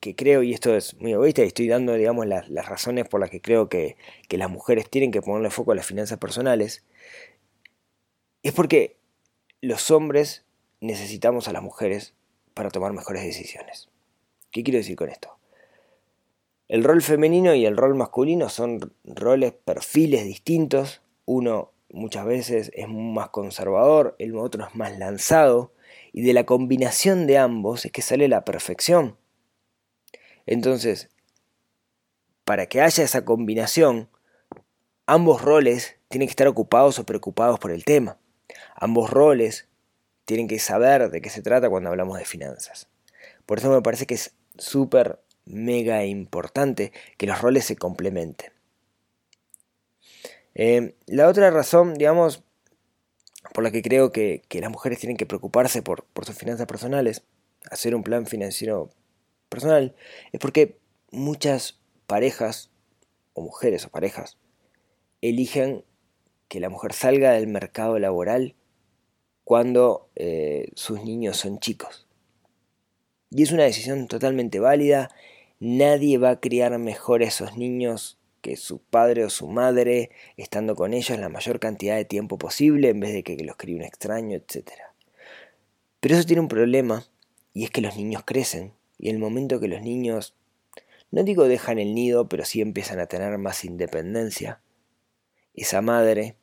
que, 0.00 0.16
creo, 0.16 0.42
y 0.42 0.52
esto 0.52 0.74
es 0.74 0.98
muy 1.00 1.12
egoísta, 1.12 1.42
y 1.42 1.48
estoy 1.48 1.68
dando 1.68 1.94
digamos, 1.94 2.26
las, 2.26 2.48
razones 2.66 3.08
por 3.08 3.20
las 3.20 3.30
que 3.30 3.40
creo 3.40 3.68
que, 3.68 3.96
que 4.28 4.38
las 4.38 4.50
mujeres 4.50 4.88
tienen 4.88 5.10
que 5.10 5.22
ponerle 5.22 5.50
foco 5.50 5.72
a 5.72 5.74
las 5.74 5.86
finanzas 5.86 6.18
personales, 6.18 6.84
es 8.42 8.52
porque 8.52 8.96
los 9.60 9.90
hombres 9.90 10.44
necesitamos 10.80 11.48
a 11.48 11.52
las 11.52 11.62
mujeres 11.62 12.14
para 12.54 12.70
tomar 12.70 12.92
mejores 12.92 13.22
decisiones. 13.22 13.88
¿Qué 14.50 14.62
quiero 14.62 14.78
decir 14.78 14.96
con 14.96 15.08
esto? 15.08 15.38
El 16.68 16.84
rol 16.84 17.02
femenino 17.02 17.54
y 17.54 17.66
el 17.66 17.76
rol 17.76 17.94
masculino 17.94 18.48
son 18.48 18.92
roles, 19.04 19.52
perfiles 19.52 20.24
distintos. 20.24 21.02
Uno 21.24 21.72
muchas 21.90 22.24
veces 22.24 22.72
es 22.74 22.88
más 22.88 23.28
conservador, 23.28 24.16
el 24.18 24.36
otro 24.36 24.66
es 24.66 24.74
más 24.74 24.98
lanzado, 24.98 25.72
y 26.12 26.22
de 26.22 26.32
la 26.32 26.44
combinación 26.44 27.26
de 27.26 27.38
ambos 27.38 27.84
es 27.84 27.92
que 27.92 28.02
sale 28.02 28.28
la 28.28 28.44
perfección. 28.44 29.16
Entonces, 30.46 31.08
para 32.44 32.66
que 32.66 32.80
haya 32.80 33.04
esa 33.04 33.24
combinación, 33.24 34.08
ambos 35.06 35.42
roles 35.42 35.96
tienen 36.08 36.28
que 36.28 36.32
estar 36.32 36.48
ocupados 36.48 36.98
o 36.98 37.06
preocupados 37.06 37.58
por 37.58 37.70
el 37.70 37.84
tema. 37.84 38.18
Ambos 38.74 39.10
roles 39.10 39.68
tienen 40.24 40.48
que 40.48 40.58
saber 40.58 41.10
de 41.10 41.20
qué 41.20 41.30
se 41.30 41.42
trata 41.42 41.70
cuando 41.70 41.90
hablamos 41.90 42.18
de 42.18 42.24
finanzas. 42.24 42.88
Por 43.46 43.58
eso 43.58 43.70
me 43.70 43.82
parece 43.82 44.06
que 44.06 44.14
es 44.14 44.34
súper, 44.58 45.20
mega 45.44 46.04
importante 46.04 46.92
que 47.16 47.26
los 47.26 47.40
roles 47.40 47.64
se 47.64 47.76
complementen. 47.76 48.52
Eh, 50.54 50.94
la 51.06 51.28
otra 51.28 51.50
razón, 51.50 51.94
digamos, 51.94 52.44
por 53.52 53.64
la 53.64 53.70
que 53.70 53.82
creo 53.82 54.12
que, 54.12 54.42
las 54.50 54.70
mujeres 54.70 54.98
tienen 54.98 55.16
que 55.16 55.26
preocuparse 55.26 55.82
por 55.82 56.04
sus 56.24 56.36
finanzas 56.36 56.66
personales, 56.66 57.22
hacer 57.70 57.94
un 57.94 58.02
plan 58.02 58.26
financiero 58.26 58.90
personal, 59.52 59.94
es 60.32 60.40
porque 60.40 60.78
muchas 61.10 61.80
parejas, 62.06 62.70
o 63.34 63.42
mujeres 63.42 63.84
o 63.84 63.90
parejas, 63.90 64.38
eligen 65.20 65.84
que 66.48 66.60
la 66.60 66.68
mujer 66.68 66.92
salga 66.92 67.32
del 67.32 67.46
mercado 67.46 67.98
laboral 67.98 68.56
cuando 69.44 70.10
eh, 70.16 70.70
sus 70.74 71.04
niños 71.04 71.36
son 71.36 71.58
chicos. 71.58 72.06
Y 73.30 73.42
es 73.42 73.52
una 73.52 73.64
decisión 73.64 74.08
totalmente 74.08 74.60
válida. 74.60 75.10
Nadie 75.60 76.18
va 76.18 76.30
a 76.30 76.40
criar 76.40 76.78
mejor 76.78 77.22
a 77.22 77.26
esos 77.26 77.56
niños 77.56 78.18
que 78.42 78.56
su 78.56 78.80
padre 78.80 79.24
o 79.24 79.30
su 79.30 79.46
madre, 79.46 80.10
estando 80.36 80.74
con 80.74 80.92
ellos 80.92 81.18
la 81.18 81.28
mayor 81.28 81.60
cantidad 81.60 81.96
de 81.96 82.04
tiempo 82.04 82.36
posible 82.36 82.88
en 82.88 83.00
vez 83.00 83.12
de 83.12 83.22
que 83.22 83.36
los 83.44 83.56
críe 83.56 83.76
un 83.76 83.82
extraño, 83.82 84.36
etc. 84.36 84.72
Pero 86.00 86.16
eso 86.16 86.26
tiene 86.26 86.42
un 86.42 86.48
problema, 86.48 87.06
y 87.54 87.64
es 87.64 87.70
que 87.70 87.80
los 87.80 87.96
niños 87.96 88.24
crecen, 88.26 88.74
y 89.02 89.10
el 89.10 89.18
momento 89.18 89.58
que 89.58 89.66
los 89.66 89.82
niños, 89.82 90.36
no 91.10 91.24
digo 91.24 91.48
dejan 91.48 91.80
el 91.80 91.92
nido, 91.92 92.28
pero 92.28 92.44
sí 92.44 92.60
empiezan 92.60 93.00
a 93.00 93.06
tener 93.06 93.36
más 93.36 93.64
independencia, 93.64 94.60
esa 95.54 95.82
madre, 95.82 96.36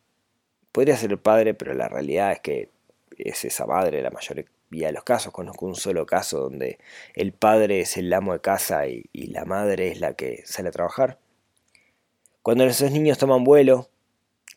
podría 0.73 0.97
ser 0.97 1.11
el 1.11 1.19
padre, 1.19 1.53
pero 1.53 1.73
la 1.73 1.87
realidad 1.87 2.33
es 2.33 2.41
que 2.41 2.69
es 3.17 3.45
esa 3.45 3.65
madre 3.65 4.01
la 4.01 4.11
mayoría 4.11 4.45
de 4.87 4.91
los 4.91 5.05
casos. 5.05 5.31
Conozco 5.31 5.65
un 5.65 5.75
solo 5.75 6.05
caso 6.05 6.41
donde 6.41 6.79
el 7.15 7.31
padre 7.31 7.79
es 7.79 7.95
el 7.95 8.11
amo 8.13 8.33
de 8.33 8.41
casa 8.41 8.87
y, 8.87 9.05
y 9.13 9.27
la 9.27 9.45
madre 9.45 9.87
es 9.87 10.01
la 10.01 10.15
que 10.15 10.43
sale 10.45 10.67
a 10.67 10.73
trabajar. 10.73 11.17
Cuando 12.41 12.65
esos 12.65 12.91
niños 12.91 13.17
toman 13.17 13.45
vuelo, 13.45 13.89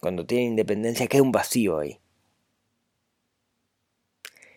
cuando 0.01 0.27
tienen 0.27 0.49
independencia, 0.49 1.07
queda 1.07 1.23
un 1.23 1.31
vacío 1.31 1.79
ahí. 1.79 2.01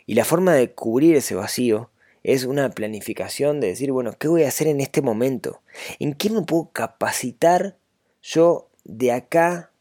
Y 0.07 0.15
la 0.15 0.25
forma 0.25 0.55
de 0.55 0.73
cubrir 0.73 1.15
ese 1.15 1.35
vacío 1.35 1.91
es 2.33 2.43
una 2.43 2.69
planificación 2.69 3.59
de 3.59 3.67
decir, 3.67 3.91
bueno, 3.91 4.13
¿qué 4.17 4.27
voy 4.27 4.43
a 4.43 4.47
hacer 4.47 4.67
en 4.67 4.81
este 4.81 5.01
momento? 5.01 5.61
¿En 5.99 6.13
qué 6.13 6.29
me 6.29 6.41
puedo 6.41 6.71
capacitar 6.71 7.77
yo 8.21 8.69
de 8.83 9.11
acá 9.11 9.71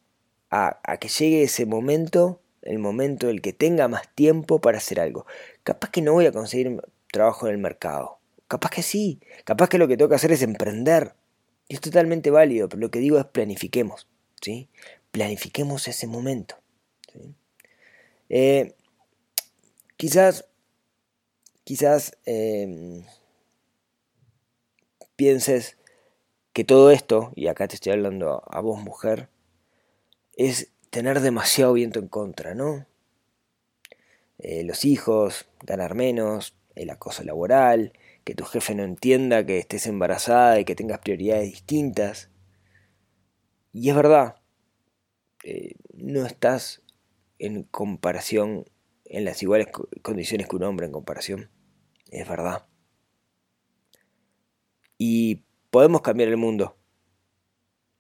a, 0.51 0.97
que 0.99 1.09
llegue 1.09 1.43
ese 1.43 1.67
momento, 1.67 2.41
el 2.63 2.79
momento 2.79 3.29
el 3.29 3.43
que 3.43 3.53
tenga 3.53 3.89
más 3.89 4.09
tiempo 4.15 4.61
para 4.61 4.79
hacer 4.79 5.01
algo. 5.01 5.27
Capaz 5.65 5.91
que 5.91 6.03
no 6.03 6.13
voy 6.13 6.27
a 6.27 6.33
conseguir 6.33 6.81
trabajo 7.11 7.47
en 7.47 7.55
el 7.55 7.59
mercado. 7.59 8.19
Capaz 8.47 8.71
que 8.71 8.83
sí. 8.83 9.21
Capaz 9.45 9.69
que 9.69 9.79
lo 9.79 9.89
que 9.89 9.97
tengo 9.97 10.09
que 10.09 10.15
hacer 10.15 10.33
es 10.33 10.43
emprender. 10.43 11.15
Y 11.67 11.75
es 11.75 11.81
totalmente 11.81 12.31
válido, 12.31 12.69
pero 12.69 12.81
lo 12.81 12.91
que 12.91 13.01
digo 13.01 13.19
es 13.19 13.25
planifiquemos. 13.25 14.09
¿sí? 14.41 14.69
Planifiquemos 15.11 15.89
ese 15.89 16.07
momento. 16.07 16.57
Eh, 18.29 18.75
quizás, 19.97 20.47
quizás 21.65 22.17
em, 22.27 23.05
pienses 25.17 25.77
que 26.53 26.65
todo 26.65 26.91
esto, 26.91 27.33
y 27.35 27.49
acá 27.49 27.67
te 27.69 27.75
estoy 27.75 27.93
hablando 27.93 28.43
a 28.47 28.61
vos 28.61 28.81
mujer, 28.81 29.29
es 30.37 30.71
tener 30.91 31.21
demasiado 31.21 31.73
viento 31.73 31.99
en 31.99 32.09
contra, 32.09 32.55
¿no? 32.55 32.87
Eh, 34.39 34.65
los 34.65 34.85
hijos, 34.85 35.47
ganar 35.63 35.95
menos, 35.95 36.55
el 36.75 36.91
acoso 36.91 37.25
laboral, 37.25 37.93
que 38.25 38.35
tu 38.35 38.45
jefe 38.45 38.75
no 38.75 38.85
entienda 38.85 39.45
que 39.47 39.59
estés 39.59 39.87
embarazada 39.87 40.61
y 40.61 40.65
que 40.65 40.75
tengas 40.77 41.01
prioridades 41.01 41.51
distintas. 41.51 42.31
Y 43.73 43.91
es 43.91 43.97
verdad, 43.97 44.37
eh, 45.45 45.75
no 45.95 46.27
estás 46.27 46.83
en 47.39 47.65
comparación, 47.65 48.65
en 49.05 49.25
las 49.25 49.43
iguales 49.43 49.69
condiciones 50.03 50.49
que 50.49 50.57
un 50.57 50.65
hombre 50.65 50.87
en 50.87 50.93
comparación. 50.93 51.51
Es 52.15 52.29
verdad. 52.29 52.65
Y 54.99 55.43
podemos 55.71 56.01
cambiar 56.03 56.29
el 56.29 56.37
mundo. 56.37 56.77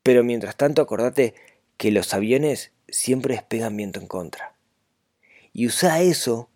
Pero 0.05 0.23
mientras 0.23 0.57
tanto, 0.57 0.81
acordate 0.81 1.35
que 1.77 1.91
los 1.91 2.15
aviones 2.15 2.73
siempre 2.87 3.35
despegan 3.35 3.77
viento 3.77 3.99
en 3.99 4.07
contra. 4.07 4.55
Y 5.53 5.67
usa 5.67 6.01
eso 6.01 6.49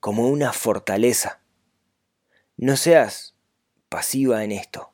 como 0.00 0.28
una 0.28 0.52
fortaleza. 0.52 1.40
No 2.56 2.76
seas 2.76 3.36
pasiva 3.88 4.42
en 4.42 4.50
esto. 4.50 4.92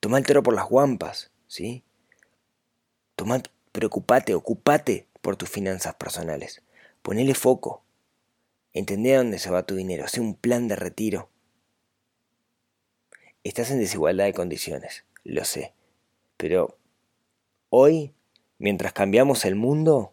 Toma 0.00 0.18
el 0.18 0.26
toro 0.26 0.42
por 0.42 0.54
las 0.54 0.68
guampas, 0.68 1.32
¿sí? 1.46 1.82
Toma, 3.16 3.42
preocupate, 3.72 4.34
ocupate 4.34 5.08
por 5.22 5.36
tus 5.36 5.48
finanzas 5.48 5.94
personales. 5.94 6.62
Ponele 7.00 7.34
foco. 7.34 7.83
Entendé 8.74 9.14
a 9.14 9.18
dónde 9.18 9.38
se 9.38 9.50
va 9.50 9.66
tu 9.66 9.74
dinero. 9.76 10.04
Haz 10.04 10.18
un 10.18 10.34
plan 10.34 10.68
de 10.68 10.76
retiro. 10.76 11.30
Estás 13.42 13.70
en 13.70 13.78
desigualdad 13.78 14.24
de 14.24 14.34
condiciones, 14.34 15.04
lo 15.24 15.44
sé. 15.44 15.72
Pero 16.36 16.78
Hoy, 17.76 18.14
mientras 18.58 18.92
cambiamos 18.92 19.44
el 19.44 19.56
mundo, 19.56 20.12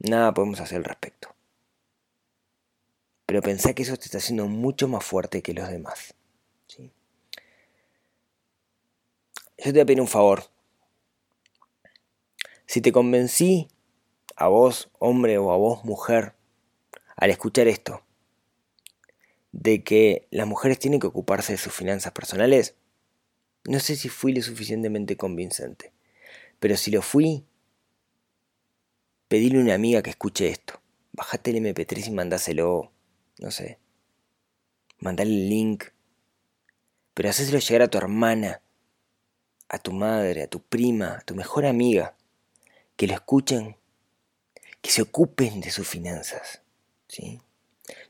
nada 0.00 0.34
podemos 0.34 0.58
hacer 0.58 0.78
al 0.78 0.84
respecto. 0.84 1.32
Pero 3.26 3.42
pensá 3.42 3.74
que 3.74 3.84
eso 3.84 3.96
te 3.96 4.06
está 4.06 4.18
haciendo 4.18 4.48
mucho 4.48 4.88
más 4.88 5.04
fuerte 5.04 5.40
que 5.40 5.54
los 5.54 5.68
demás. 5.68 6.16
Yo 6.76 6.90
te 9.56 9.70
voy 9.70 9.80
a 9.82 9.86
pedir 9.86 10.00
un 10.00 10.08
favor. 10.08 10.42
Si 12.66 12.80
te 12.80 12.90
convencí, 12.90 13.68
a 14.34 14.48
vos 14.48 14.90
hombre 14.98 15.38
o 15.38 15.52
a 15.52 15.56
vos 15.56 15.84
mujer, 15.84 16.33
al 17.16 17.30
escuchar 17.30 17.68
esto, 17.68 18.02
de 19.52 19.84
que 19.84 20.26
las 20.30 20.46
mujeres 20.46 20.78
tienen 20.78 21.00
que 21.00 21.06
ocuparse 21.06 21.52
de 21.52 21.58
sus 21.58 21.72
finanzas 21.72 22.12
personales, 22.12 22.74
no 23.66 23.80
sé 23.80 23.96
si 23.96 24.08
fui 24.08 24.34
lo 24.34 24.42
suficientemente 24.42 25.16
convincente. 25.16 25.92
Pero 26.58 26.76
si 26.76 26.90
lo 26.90 27.02
fui, 27.02 27.46
pedile 29.28 29.58
a 29.58 29.62
una 29.62 29.74
amiga 29.74 30.02
que 30.02 30.10
escuche 30.10 30.48
esto. 30.48 30.80
Bajate 31.12 31.50
el 31.50 31.58
MP3 31.58 32.08
y 32.08 32.10
mandáselo. 32.10 32.92
No 33.38 33.50
sé. 33.50 33.78
Mandale 34.98 35.30
el 35.30 35.48
link. 35.48 35.84
Pero 37.14 37.28
hacéselo 37.28 37.58
llegar 37.58 37.82
a 37.82 37.88
tu 37.88 37.98
hermana, 37.98 38.60
a 39.68 39.78
tu 39.78 39.92
madre, 39.92 40.42
a 40.42 40.46
tu 40.48 40.60
prima, 40.60 41.18
a 41.18 41.20
tu 41.20 41.34
mejor 41.34 41.64
amiga. 41.64 42.16
Que 42.96 43.06
lo 43.06 43.14
escuchen. 43.14 43.76
Que 44.82 44.90
se 44.90 45.02
ocupen 45.02 45.60
de 45.60 45.70
sus 45.70 45.88
finanzas. 45.88 46.63
¿Sí? 47.14 47.40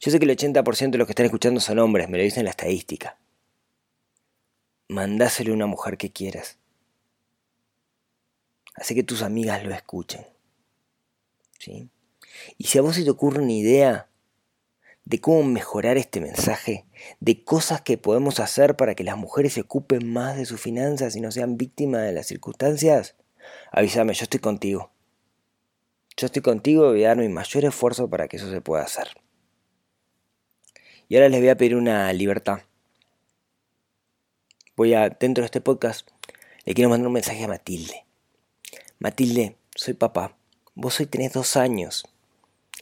Yo 0.01 0.11
sé 0.11 0.19
que 0.19 0.25
el 0.25 0.35
80% 0.35 0.91
de 0.93 0.99
los 0.99 1.07
que 1.07 1.13
están 1.13 1.27
escuchando 1.27 1.61
son 1.61 1.79
hombres, 1.79 2.09
me 2.09 2.17
lo 2.17 2.25
dicen 2.25 2.45
la 2.45 2.51
estadística. 2.51 3.19
Mandáselo 4.89 5.53
a 5.53 5.57
una 5.57 5.67
mujer 5.67 5.99
que 5.99 6.11
quieras. 6.11 6.57
Hace 8.77 8.95
que 8.95 9.03
tus 9.03 9.21
amigas 9.21 9.63
lo 9.63 9.75
escuchen. 9.75 10.27
¿sí? 11.59 11.91
Y 12.57 12.65
si 12.65 12.79
a 12.79 12.83
vos 12.83 12.95
se 12.97 13.05
te 13.05 13.11
ocurre 13.11 13.43
una 13.43 13.53
idea 13.53 14.09
de 15.05 15.21
cómo 15.21 15.43
mejorar 15.43 15.99
este 15.99 16.23
mensaje, 16.23 16.87
de 17.21 17.45
cosas 17.45 17.83
que 17.83 17.99
podemos 17.99 18.41
hacer 18.41 18.75
para 18.75 18.95
que 18.95 19.05
las 19.05 19.19
mujeres 19.19 19.53
se 19.53 19.61
ocupen 19.61 20.11
más 20.11 20.39
de 20.39 20.47
sus 20.47 20.63
finanzas 20.63 21.15
y 21.15 21.21
no 21.21 21.31
sean 21.31 21.59
víctimas 21.59 22.05
de 22.05 22.13
las 22.13 22.27
circunstancias, 22.27 23.17
avísame, 23.71 24.15
yo 24.15 24.23
estoy 24.23 24.41
contigo. 24.41 24.94
Yo 26.17 26.27
estoy 26.27 26.43
contigo 26.43 26.87
y 26.87 26.91
voy 26.91 27.05
a 27.05 27.09
dar 27.09 27.17
mi 27.17 27.29
mayor 27.29 27.65
esfuerzo 27.65 28.09
para 28.09 28.29
que 28.29 28.37
eso 28.37 28.51
se 28.51 28.61
pueda 28.61 28.85
hacer. 28.85 29.09
Y 31.09 31.17
ahora 31.17 31.29
les 31.29 31.41
voy 31.41 31.49
a 31.49 31.57
pedir 31.57 31.77
una 31.77 32.13
libertad. 32.13 32.61
Voy 34.77 34.95
a, 34.95 35.09
dentro 35.09 35.43
de 35.43 35.47
este 35.47 35.61
podcast, 35.61 36.09
le 36.65 36.75
quiero 36.75 36.89
mandar 36.89 37.09
un 37.09 37.13
mensaje 37.13 37.45
a 37.45 37.49
Matilde. 37.49 38.05
Matilde, 38.99 39.57
soy 39.75 39.95
papá. 39.95 40.37
Vos 40.75 40.99
hoy 41.01 41.07
tenés 41.07 41.33
dos 41.33 41.57
años. 41.57 42.07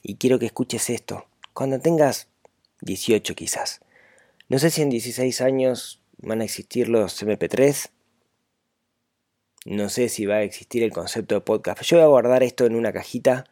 Y 0.03 0.16
quiero 0.16 0.38
que 0.38 0.47
escuches 0.47 0.90
esto. 0.90 1.27
Cuando 1.55 1.81
tengas 1.81 2.29
18 2.83 3.35
quizás. 3.35 3.81
No 4.49 4.59
sé 4.59 4.71
si 4.71 4.83
en 4.83 4.90
16 4.90 5.40
años 5.40 6.01
van 6.18 6.40
a 6.42 6.45
existir 6.45 6.88
los 6.88 7.23
MP3. 7.23 7.90
No 9.64 9.88
sé 9.88 10.09
si 10.09 10.27
va 10.27 10.37
a 10.37 10.42
existir 10.42 10.83
el 10.83 10.92
concepto 10.92 11.37
de 11.37 11.40
podcast. 11.40 11.83
Yo 11.83 11.96
voy 11.98 12.05
a 12.05 12.09
guardar 12.09 12.42
esto 12.42 12.66
en 12.66 12.75
una 12.75 12.92
cajita 12.92 13.44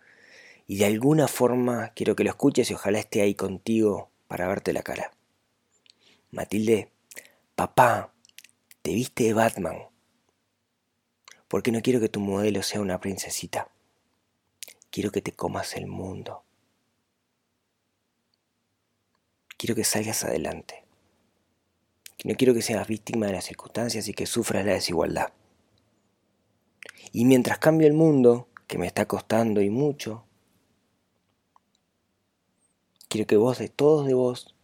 y 0.66 0.78
de 0.78 0.86
alguna 0.86 1.28
forma 1.28 1.92
quiero 1.94 2.16
que 2.16 2.24
lo 2.24 2.30
escuches 2.30 2.70
y 2.70 2.74
ojalá 2.74 2.98
esté 2.98 3.22
ahí 3.22 3.34
contigo 3.34 4.10
para 4.26 4.48
verte 4.48 4.72
la 4.72 4.82
cara. 4.82 5.12
Matilde, 6.32 6.90
papá, 7.54 8.12
te 8.82 8.92
viste 8.92 9.24
de 9.24 9.34
Batman. 9.34 9.88
Porque 11.46 11.70
no 11.70 11.80
quiero 11.80 12.00
que 12.00 12.08
tu 12.08 12.20
modelo 12.20 12.62
sea 12.62 12.80
una 12.80 13.00
princesita. 13.00 13.68
Quiero 14.90 15.12
que 15.12 15.22
te 15.22 15.32
comas 15.32 15.76
el 15.76 15.86
mundo. 15.86 16.42
Quiero 19.56 19.76
que 19.76 19.84
salgas 19.84 20.24
adelante. 20.24 20.84
No 22.24 22.34
quiero 22.34 22.52
que 22.54 22.62
seas 22.62 22.88
víctima 22.88 23.26
de 23.26 23.32
las 23.32 23.44
circunstancias 23.44 24.08
y 24.08 24.14
que 24.14 24.26
sufras 24.26 24.64
la 24.64 24.72
desigualdad. 24.72 25.32
Y 27.12 27.24
mientras 27.24 27.58
cambio 27.58 27.86
el 27.86 27.94
mundo, 27.94 28.48
que 28.66 28.78
me 28.78 28.86
está 28.86 29.06
costando 29.06 29.60
y 29.60 29.70
mucho, 29.70 30.24
quiero 33.08 33.26
que 33.26 33.36
vos 33.36 33.58
de 33.58 33.68
todos 33.68 34.06
de 34.06 34.14
vos 34.14 34.54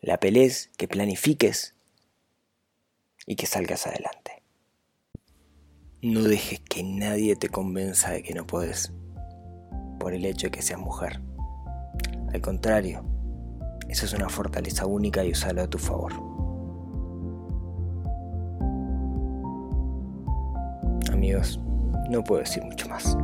la 0.00 0.18
pelees, 0.18 0.70
que 0.76 0.88
planifiques 0.88 1.74
y 3.26 3.36
que 3.36 3.46
salgas 3.46 3.86
adelante. 3.86 4.42
No 6.00 6.22
dejes 6.22 6.60
que 6.60 6.82
nadie 6.82 7.36
te 7.36 7.48
convenza 7.48 8.10
de 8.10 8.22
que 8.22 8.34
no 8.34 8.46
puedes 8.46 8.92
por 10.00 10.14
el 10.14 10.24
hecho 10.24 10.48
de 10.48 10.50
que 10.50 10.62
seas 10.62 10.80
mujer. 10.80 11.20
Al 12.32 12.40
contrario, 12.40 13.04
eso 13.88 14.06
es 14.06 14.12
una 14.12 14.28
fortaleza 14.28 14.86
única 14.86 15.24
y 15.24 15.32
usalo 15.32 15.62
a 15.62 15.70
tu 15.70 15.78
favor. 15.78 16.31
Amigos, 21.22 21.60
no 22.10 22.24
puedo 22.24 22.40
decir 22.40 22.64
mucho 22.64 22.88
más. 22.88 23.16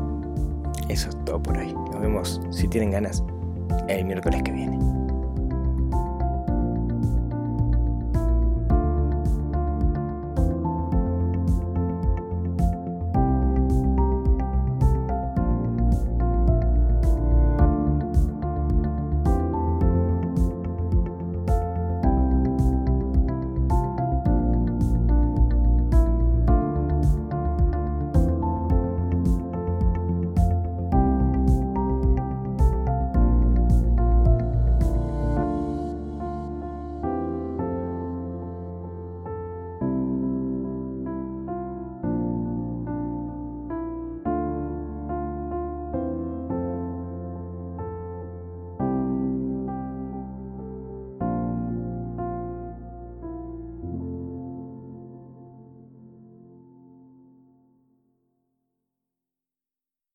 Eso 0.89 1.09
es 1.09 1.25
todo 1.25 1.43
por 1.43 1.59
hoy. 1.59 1.73
Nos 1.73 2.01
vemos, 2.01 2.41
si 2.53 2.69
tienen 2.69 2.93
ganas, 2.93 3.25
el 3.89 4.05
miércoles 4.05 4.41
que 4.45 4.53
viene. 4.53 4.79